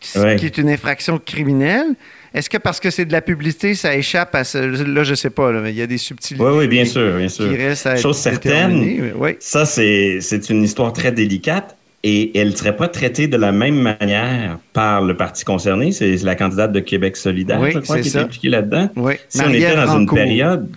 qui 0.00 0.18
est 0.18 0.58
une 0.58 0.68
infraction 0.68 1.18
criminelle? 1.18 1.94
Est-ce 2.34 2.50
que 2.50 2.58
parce 2.58 2.80
que 2.80 2.90
c'est 2.90 3.06
de 3.06 3.12
la 3.12 3.22
publicité, 3.22 3.74
ça 3.74 3.96
échappe 3.96 4.34
à 4.34 4.44
ce. 4.44 4.58
Là, 4.58 5.04
je 5.04 5.14
sais 5.14 5.30
pas, 5.30 5.52
mais 5.52 5.70
il 5.70 5.76
y 5.76 5.80
a 5.80 5.86
des 5.86 5.96
subtilités. 5.96 6.44
Oui, 6.44 6.52
oui, 6.54 6.68
bien 6.68 6.84
sûr, 6.84 7.16
bien 7.16 7.28
sûr. 7.28 7.48
Qui 7.48 7.56
restent 7.56 7.86
à 7.86 7.96
Chose 7.96 8.18
certaine, 8.18 9.14
ça, 9.40 9.64
c'est 9.64 10.50
une 10.50 10.62
histoire 10.62 10.92
très 10.92 11.12
délicate 11.12 11.75
et 12.08 12.38
elle 12.38 12.50
ne 12.50 12.54
serait 12.54 12.76
pas 12.76 12.86
traitée 12.86 13.26
de 13.26 13.36
la 13.36 13.50
même 13.50 13.80
manière 13.80 14.60
par 14.72 15.02
le 15.02 15.16
parti 15.16 15.44
concerné. 15.44 15.90
C'est 15.90 16.14
la 16.22 16.36
candidate 16.36 16.70
de 16.70 16.78
Québec 16.78 17.16
solidaire, 17.16 17.60
je 17.68 17.80
crois, 17.80 17.98
qui 17.98 18.06
est 18.06 18.16
impliquée 18.16 18.48
là-dedans. 18.48 18.88
Oui. 18.94 19.14
Si 19.28 19.40
on 19.44 19.50
était 19.50 19.74
dans 19.74 19.98
une 19.98 20.08
période, 20.08 20.68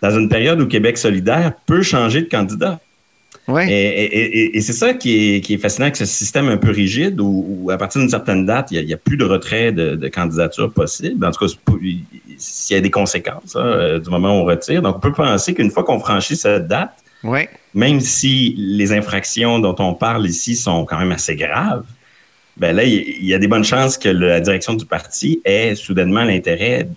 dans 0.00 0.18
une 0.18 0.30
période 0.30 0.58
où 0.62 0.66
Québec 0.66 0.96
solidaire 0.96 1.52
peut 1.66 1.82
changer 1.82 2.22
de 2.22 2.28
candidat. 2.30 2.80
Et, 3.68 4.58
c'est 4.62 4.72
ça 4.72 4.94
qui 4.94 5.42
est, 5.46 5.58
fascinant 5.58 5.84
avec 5.84 5.96
ce 5.96 6.06
système 6.06 6.48
un 6.48 6.56
peu 6.56 6.70
rigide 6.70 7.20
où, 7.20 7.68
à 7.70 7.76
partir 7.76 8.00
d'une 8.00 8.08
certaine 8.08 8.46
date, 8.46 8.68
il 8.70 8.86
n'y 8.86 8.94
a, 8.94 8.96
plus 8.96 9.18
de 9.18 9.26
retrait 9.26 9.72
de, 9.72 10.08
candidature 10.08 10.72
possible. 10.72 11.22
En 11.26 11.32
tout 11.32 11.44
cas, 11.44 11.52
s'il 12.38 12.74
y 12.74 12.78
a 12.78 12.80
des 12.80 12.90
conséquences 12.90 13.56
hein, 13.56 13.62
euh, 13.62 13.98
du 13.98 14.08
moment 14.08 14.30
où 14.30 14.42
on 14.42 14.44
retire. 14.44 14.80
Donc, 14.80 14.96
on 14.96 15.00
peut 15.00 15.12
penser 15.12 15.52
qu'une 15.52 15.70
fois 15.70 15.84
qu'on 15.84 16.00
franchit 16.00 16.36
cette 16.36 16.66
date, 16.66 16.92
ouais. 17.24 17.48
même 17.74 18.00
si 18.00 18.54
les 18.56 18.92
infractions 18.92 19.58
dont 19.58 19.76
on 19.78 19.94
parle 19.94 20.26
ici 20.26 20.56
sont 20.56 20.84
quand 20.84 20.98
même 20.98 21.12
assez 21.12 21.36
graves, 21.36 21.84
ben 22.56 22.74
là, 22.74 22.82
il 22.84 23.24
y 23.24 23.34
a 23.34 23.38
des 23.38 23.46
bonnes 23.46 23.64
chances 23.64 23.96
que 23.96 24.08
la 24.08 24.40
direction 24.40 24.74
du 24.74 24.84
parti 24.84 25.40
ait 25.44 25.74
soudainement 25.76 26.24
l'intérêt 26.24 26.88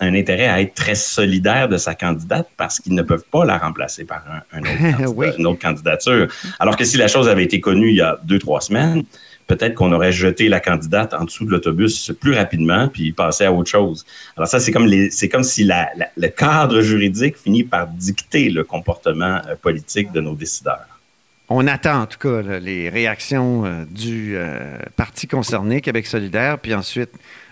un 0.00 0.14
intérêt 0.14 0.46
à 0.46 0.60
être 0.60 0.74
très 0.74 0.94
solidaire 0.94 1.68
de 1.68 1.78
sa 1.78 1.94
candidate 1.94 2.48
parce 2.56 2.80
qu'ils 2.80 2.94
ne 2.94 3.02
peuvent 3.02 3.24
pas 3.30 3.44
la 3.44 3.58
remplacer 3.58 4.04
par 4.04 4.22
un, 4.52 4.60
autre 4.60 5.36
une 5.38 5.46
autre 5.46 5.60
candidature. 5.60 6.28
Alors 6.58 6.76
que 6.76 6.84
si 6.84 6.96
la 6.96 7.08
chose 7.08 7.28
avait 7.28 7.44
été 7.44 7.60
connue 7.60 7.90
il 7.90 7.96
y 7.96 8.02
a 8.02 8.18
deux, 8.24 8.38
trois 8.38 8.60
semaines, 8.60 9.04
peut-être 9.46 9.74
qu'on 9.74 9.92
aurait 9.92 10.12
jeté 10.12 10.48
la 10.48 10.60
candidate 10.60 11.14
en 11.14 11.24
dessous 11.24 11.44
de 11.44 11.50
l'autobus 11.50 12.12
plus 12.20 12.34
rapidement 12.34 12.88
puis 12.88 13.12
passé 13.12 13.44
à 13.44 13.52
autre 13.52 13.70
chose. 13.70 14.04
Alors 14.36 14.48
ça, 14.48 14.60
c'est 14.60 14.72
comme 14.72 14.88
c'est 15.10 15.28
comme 15.28 15.44
si 15.44 15.64
le 15.64 16.28
cadre 16.28 16.80
juridique 16.80 17.36
finit 17.36 17.64
par 17.64 17.86
dicter 17.86 18.50
le 18.50 18.64
comportement 18.64 19.40
euh, 19.46 19.54
politique 19.60 20.12
de 20.12 20.20
nos 20.20 20.34
décideurs. 20.34 20.86
On 21.48 21.66
attend 21.68 22.02
en 22.02 22.06
tout 22.06 22.18
cas 22.18 22.42
les 22.58 22.88
réactions 22.88 23.64
euh, 23.64 23.84
du 23.88 24.36
euh, 24.36 24.78
parti 24.96 25.28
concerné, 25.28 25.80
Québec 25.80 26.06
solidaire, 26.06 26.58
puis 26.58 26.74
ensuite 26.74 27.10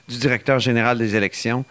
du 0.09 0.19
directeur 0.19 0.59
général 0.59 0.99
des 0.99 1.15
élections. 1.15 1.65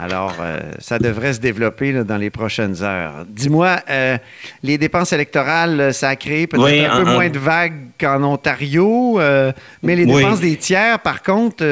Alors, 0.00 0.36
euh, 0.40 0.60
ça 0.78 1.00
devrait 1.00 1.32
se 1.32 1.40
développer 1.40 1.92
dans 1.92 2.16
les 2.16 2.30
prochaines 2.30 2.82
heures. 2.84 3.26
Dis-moi, 3.28 3.80
euh, 3.90 4.16
les 4.62 4.78
dépenses 4.78 5.12
électorales, 5.12 5.92
ça 5.92 6.10
a 6.10 6.16
créé 6.16 6.46
peut-être 6.46 6.92
un 6.92 7.04
peu 7.04 7.10
moins 7.10 7.28
de 7.28 7.38
vagues 7.38 7.74
qu'en 8.00 8.22
Ontario, 8.22 9.18
euh, 9.18 9.52
mais 9.82 9.96
les 9.96 10.06
dépenses 10.06 10.40
des 10.40 10.56
tiers, 10.56 11.00
par 11.00 11.22
contre, 11.22 11.64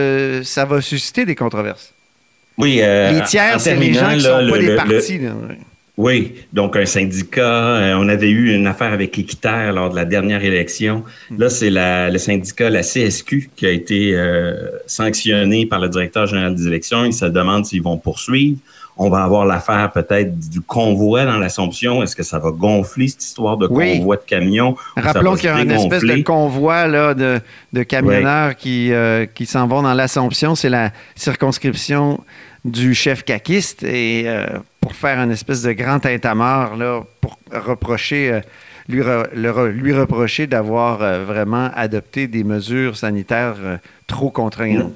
ça 0.43 0.65
va 0.65 0.81
susciter 0.81 1.25
des 1.25 1.37
controverses. 1.37 1.93
Oui. 2.59 2.77
les 2.83 3.23
tiers, 3.27 3.61
c'est 3.61 3.77
les 3.77 3.95
gens 3.95 4.09
qui 4.11 4.17
ne 4.17 4.21
sont 4.21 4.51
pas 4.51 4.59
des 4.59 4.75
partis. 4.75 5.21
Oui, 5.97 6.35
donc 6.53 6.77
un 6.77 6.85
syndicat. 6.85 7.77
Euh, 7.77 7.95
on 7.99 8.09
avait 8.09 8.29
eu 8.29 8.55
une 8.55 8.67
affaire 8.67 8.93
avec 8.93 9.19
Équiterre 9.19 9.73
lors 9.73 9.89
de 9.89 9.97
la 9.97 10.05
dernière 10.05 10.45
élection. 10.45 11.05
Hmm. 11.31 11.39
Là, 11.39 11.49
c'est 11.49 11.71
le 11.71 12.19
syndicat, 12.19 12.69
la 12.69 12.83
CSQ, 12.83 13.51
qui 13.57 13.67
a 13.67 13.71
été 13.71 14.15
euh, 14.15 14.69
sanctionné 14.87 15.65
par 15.65 15.81
le 15.81 15.89
directeur 15.89 16.27
général 16.27 16.55
des 16.55 16.67
élections. 16.67 17.07
Il 17.07 17.15
se 17.15 17.25
demande 17.25 17.65
s'ils 17.65 17.83
vont 17.83 17.97
poursuivre. 17.97 18.59
On 18.99 19.11
va 19.11 19.23
avoir 19.23 19.45
l'affaire 19.45 19.93
peut-être 19.93 20.39
du 20.49 20.63
convoi 20.63 21.27
dans 21.27 21.37
l'Assomption. 21.37 22.03
Est-ce 22.03 22.17
que 22.17 22.23
ça 22.23 22.39
va 22.39 22.51
gonfler 22.51 23.09
cette 23.09 23.23
histoire 23.23 23.59
de 23.59 23.67
convoi 23.67 24.17
de 24.17 24.23
camions? 24.23 24.75
Rappelons 24.97 25.35
qu'il 25.35 25.45
y 25.45 25.49
a 25.53 25.61
une 25.61 25.71
espèce 25.71 26.03
de 26.03 26.23
convoi 26.23 26.87
là, 26.87 27.13
de, 27.13 27.41
de 27.75 27.83
camionneurs 27.83 28.57
qui, 28.57 28.93
euh, 28.93 29.27
qui 29.27 29.45
s'en 29.45 29.67
vont 29.67 29.83
dans 29.83 29.93
l'Assomption. 29.93 30.55
C'est 30.55 30.71
la 30.71 30.93
circonscription 31.15 32.21
du 32.65 32.95
chef 32.95 33.23
caquiste 33.23 33.83
et 33.83 34.25
euh, 34.27 34.47
pour 34.81 34.95
faire 34.95 35.19
un 35.19 35.29
espèce 35.29 35.63
de 35.63 35.73
grand 35.73 36.01
tintamarre 36.01 36.77
là, 36.77 37.03
pour 37.21 37.39
reprocher, 37.53 38.33
euh, 38.33 38.41
lui, 38.89 39.03
lui, 39.73 39.93
reprocher 39.93 40.47
d'avoir 40.47 40.99
vraiment 41.25 41.71
adopté 41.75 42.29
des 42.29 42.45
mesures 42.45 42.97
sanitaires 42.97 43.57
trop 44.07 44.31
contraignantes. 44.31 44.93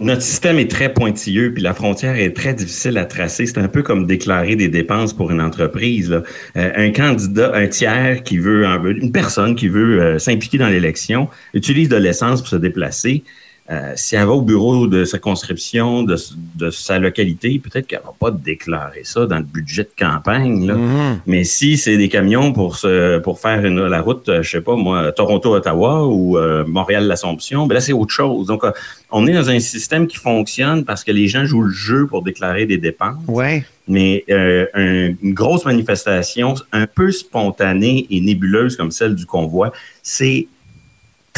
Notre 0.00 0.22
système 0.22 0.58
est 0.58 0.70
très 0.70 0.94
pointilleux, 0.94 1.52
puis 1.52 1.62
la 1.62 1.74
frontière 1.74 2.16
est 2.16 2.34
très 2.34 2.54
difficile 2.54 2.96
à 2.96 3.04
tracer. 3.04 3.44
C'est 3.44 3.58
un 3.58 3.68
peu 3.68 3.82
comme 3.82 4.06
déclarer 4.06 4.56
des 4.56 4.68
dépenses 4.68 5.12
pour 5.12 5.30
une 5.30 5.42
entreprise. 5.42 6.22
un 6.54 6.90
candidat, 6.90 7.54
un 7.54 7.66
tiers 7.66 8.22
qui 8.22 8.38
veut, 8.38 8.64
une 8.64 9.12
personne 9.12 9.54
qui 9.54 9.68
veut 9.68 10.18
s'impliquer 10.18 10.56
dans 10.56 10.68
l'élection, 10.68 11.28
utilise 11.52 11.90
de 11.90 11.96
l'essence 11.96 12.40
pour 12.40 12.48
se 12.48 12.56
déplacer. 12.56 13.24
Euh, 13.70 13.92
si 13.94 14.16
elle 14.16 14.26
va 14.26 14.32
au 14.32 14.42
bureau 14.42 14.88
de 14.88 15.04
circonscription 15.04 16.02
de, 16.02 16.16
de 16.56 16.70
sa 16.70 16.98
localité, 16.98 17.60
peut-être 17.60 17.86
qu'elle 17.86 18.00
va 18.04 18.12
pas 18.18 18.32
déclarer 18.32 19.02
ça 19.04 19.26
dans 19.26 19.36
le 19.36 19.44
budget 19.44 19.84
de 19.84 19.90
campagne. 19.96 20.66
Là. 20.66 20.74
Mm-hmm. 20.74 21.18
Mais 21.26 21.44
si 21.44 21.76
c'est 21.76 21.96
des 21.96 22.08
camions 22.08 22.52
pour 22.52 22.74
se, 22.74 23.18
pour 23.18 23.38
faire 23.38 23.64
une, 23.64 23.86
la 23.86 24.00
route, 24.00 24.28
euh, 24.28 24.42
je 24.42 24.50
sais 24.50 24.60
pas 24.60 24.74
moi, 24.74 25.12
Toronto-Ottawa 25.12 26.04
ou 26.08 26.36
euh, 26.36 26.64
Montréal-l'Assomption, 26.66 27.68
ben 27.68 27.74
là 27.74 27.80
c'est 27.80 27.92
autre 27.92 28.12
chose. 28.12 28.48
Donc 28.48 28.64
on 29.12 29.26
est 29.28 29.34
dans 29.34 29.50
un 29.50 29.60
système 29.60 30.08
qui 30.08 30.16
fonctionne 30.16 30.84
parce 30.84 31.04
que 31.04 31.12
les 31.12 31.28
gens 31.28 31.44
jouent 31.44 31.62
le 31.62 31.72
jeu 31.72 32.08
pour 32.08 32.22
déclarer 32.22 32.66
des 32.66 32.78
dépenses. 32.78 33.22
Ouais. 33.28 33.64
Mais 33.86 34.24
une 34.28 35.34
grosse 35.34 35.64
manifestation 35.64 36.54
un 36.72 36.86
peu 36.86 37.10
spontanée 37.10 38.06
et 38.10 38.20
nébuleuse 38.20 38.76
comme 38.76 38.90
celle 38.90 39.14
du 39.14 39.26
convoi, 39.26 39.72
c'est 40.02 40.48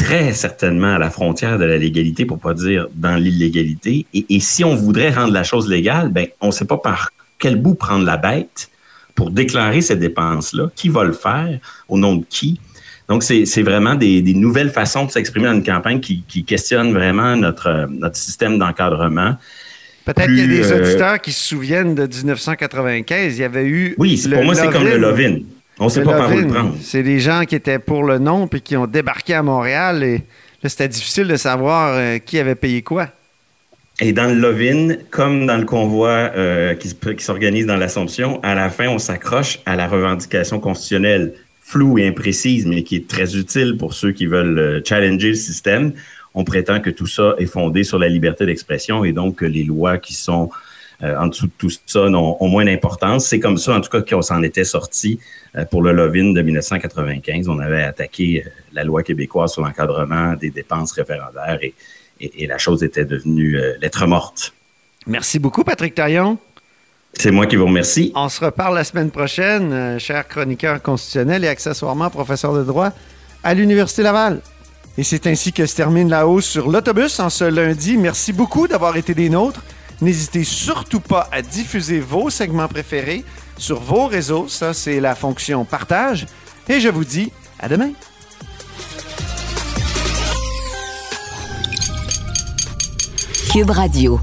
très 0.03 0.33
certainement 0.33 0.95
à 0.95 0.99
la 0.99 1.09
frontière 1.09 1.57
de 1.57 1.63
la 1.63 1.77
légalité, 1.77 2.25
pour 2.25 2.39
pas 2.39 2.53
dire 2.53 2.87
dans 2.93 3.15
l'illégalité. 3.15 4.05
Et, 4.13 4.39
si 4.41 4.63
on 4.63 4.75
voudrait 4.75 5.11
rendre 5.11 5.31
la 5.31 5.43
chose 5.43 5.69
légale, 5.69 6.09
ben, 6.09 6.27
on 6.41 6.47
ne 6.47 6.51
sait 6.51 6.65
pas 6.65 6.77
par 6.77 7.09
quel 7.39 7.55
bout 7.55 7.75
prendre 7.75 8.05
la 8.05 8.17
bête 8.17 8.69
pour 9.15 9.31
déclarer 9.31 9.81
ces 9.81 9.95
dépenses-là. 9.95 10.69
Qui 10.75 10.89
va 10.89 11.05
le 11.05 11.13
faire? 11.13 11.57
Au 11.87 11.97
nom 11.97 12.17
de 12.17 12.25
qui? 12.29 12.59
Donc, 13.07 13.23
c'est 13.23 13.61
vraiment 13.61 13.95
des, 13.95 14.21
nouvelles 14.33 14.71
façons 14.71 15.05
de 15.05 15.11
s'exprimer 15.11 15.47
dans 15.47 15.53
une 15.53 15.63
campagne 15.63 15.99
qui, 16.01 16.23
qui 16.27 16.43
questionnent 16.43 16.93
vraiment 16.93 17.35
notre, 17.37 17.87
notre 17.89 18.17
système 18.17 18.57
d'encadrement. 18.57 19.35
Peut-être 20.05 20.25
qu'il 20.25 20.39
y 20.39 20.41
a 20.41 20.47
des 20.47 20.71
euh, 20.71 20.81
auditeurs 20.81 21.21
qui 21.21 21.31
se 21.31 21.47
souviennent 21.47 21.95
de 21.95 22.05
1995. 22.05 23.37
Il 23.37 23.41
y 23.41 23.43
avait 23.45 23.65
eu. 23.65 23.95
Oui, 23.97 24.21
pour 24.33 24.43
moi, 24.43 24.55
c'est 24.55 24.69
comme 24.69 24.83
le 24.83 24.97
Lovin. 24.97 25.39
On 25.79 25.85
ne 25.85 25.89
sait 25.89 26.03
pas 26.03 26.17
par 26.17 26.31
où 26.31 26.37
le 26.37 26.47
prendre. 26.47 26.75
C'est 26.81 27.03
des 27.03 27.19
gens 27.19 27.43
qui 27.45 27.55
étaient 27.55 27.79
pour 27.79 28.03
le 28.03 28.19
nom 28.19 28.47
puis 28.47 28.61
qui 28.61 28.77
ont 28.77 28.87
débarqué 28.87 29.33
à 29.33 29.43
Montréal 29.43 30.03
et 30.03 30.17
là, 30.61 30.69
c'était 30.69 30.87
difficile 30.87 31.27
de 31.27 31.35
savoir 31.35 31.95
euh, 31.95 32.17
qui 32.19 32.39
avait 32.39 32.55
payé 32.55 32.81
quoi. 32.81 33.09
Et 33.99 34.11
dans 34.11 34.25
le 34.25 34.33
Lovin, 34.33 34.95
comme 35.11 35.45
dans 35.45 35.57
le 35.57 35.65
convoi 35.65 36.09
euh, 36.09 36.73
qui, 36.73 36.95
qui 36.95 37.23
s'organise 37.23 37.67
dans 37.67 37.77
l'Assomption, 37.77 38.39
à 38.41 38.55
la 38.55 38.69
fin, 38.69 38.87
on 38.87 38.97
s'accroche 38.97 39.59
à 39.65 39.75
la 39.75 39.87
revendication 39.87 40.59
constitutionnelle 40.59 41.33
floue 41.61 41.99
et 41.99 42.07
imprécise, 42.07 42.65
mais 42.65 42.83
qui 42.83 42.95
est 42.95 43.07
très 43.07 43.35
utile 43.37 43.77
pour 43.77 43.93
ceux 43.93 44.11
qui 44.11 44.25
veulent 44.25 44.81
challenger 44.85 45.29
le 45.29 45.35
système 45.35 45.93
on 46.33 46.43
prétend 46.43 46.79
que 46.79 46.89
tout 46.89 47.07
ça 47.07 47.35
est 47.37 47.45
fondé 47.45 47.83
sur 47.83 47.99
la 47.99 48.09
liberté 48.09 48.45
d'expression 48.45 49.03
et 49.03 49.11
donc 49.11 49.37
que 49.37 49.45
les 49.45 49.63
lois 49.63 49.97
qui 49.97 50.13
sont 50.13 50.49
euh, 51.03 51.17
en 51.17 51.27
dessous 51.27 51.47
de 51.47 51.51
tout 51.57 51.69
ça 51.85 52.01
ont, 52.03 52.47
moins 52.47 52.63
d'importance. 52.63 53.25
C'est 53.27 53.39
comme 53.39 53.57
ça, 53.57 53.75
en 53.75 53.81
tout 53.81 53.89
cas, 53.89 54.01
qu'on 54.01 54.21
s'en 54.21 54.41
était 54.41 54.63
sorti 54.63 55.19
euh, 55.55 55.65
pour 55.65 55.81
le 55.81 55.91
Lovin 55.91 56.31
de 56.31 56.41
1995. 56.41 57.49
On 57.49 57.59
avait 57.59 57.83
attaqué 57.83 58.43
euh, 58.45 58.49
la 58.71 58.85
loi 58.85 59.03
québécoise 59.03 59.51
sur 59.51 59.63
l'encadrement 59.63 60.33
des 60.35 60.49
dépenses 60.49 60.93
référendaires 60.93 61.59
et, 61.61 61.73
la 62.47 62.57
chose 62.57 62.83
était 62.83 63.03
devenue 63.03 63.59
lettre 63.81 64.05
morte. 64.07 64.53
Merci 65.07 65.39
beaucoup, 65.39 65.65
Patrick 65.65 65.93
Taillon. 65.93 66.37
C'est 67.11 67.31
moi 67.31 67.47
qui 67.47 67.57
vous 67.57 67.65
remercie. 67.65 68.13
On 68.15 68.29
se 68.29 68.45
reparle 68.45 68.75
la 68.75 68.85
semaine 68.85 69.11
prochaine, 69.11 69.99
cher 69.99 70.25
chroniqueur 70.29 70.81
constitutionnel 70.81 71.43
et 71.43 71.49
accessoirement 71.49 72.09
professeur 72.09 72.53
de 72.53 72.63
droit 72.63 72.93
à 73.43 73.53
l'Université 73.53 74.03
Laval. 74.03 74.39
Et 74.97 75.03
c'est 75.03 75.27
ainsi 75.27 75.51
que 75.51 75.65
se 75.65 75.75
termine 75.75 76.07
la 76.07 76.25
hausse 76.25 76.45
sur 76.45 76.69
l'autobus 76.69 77.19
en 77.19 77.29
ce 77.29 77.43
lundi. 77.43 77.97
Merci 77.97 78.31
beaucoup 78.31 78.69
d'avoir 78.69 78.95
été 78.95 79.13
des 79.13 79.27
nôtres. 79.27 79.63
N'hésitez 80.03 80.43
surtout 80.43 80.99
pas 80.99 81.29
à 81.31 81.41
diffuser 81.41 82.01
vos 82.01 82.29
segments 82.29 82.67
préférés 82.67 83.23
sur 83.57 83.79
vos 83.79 84.05
réseaux. 84.07 84.49
Ça, 84.49 84.73
c'est 84.73 84.99
la 84.99 85.15
fonction 85.15 85.63
partage. 85.63 86.25
Et 86.67 86.81
je 86.81 86.89
vous 86.89 87.05
dis 87.05 87.31
à 87.57 87.69
demain. 87.69 87.91
Cube 93.49 93.69
Radio. 93.69 94.19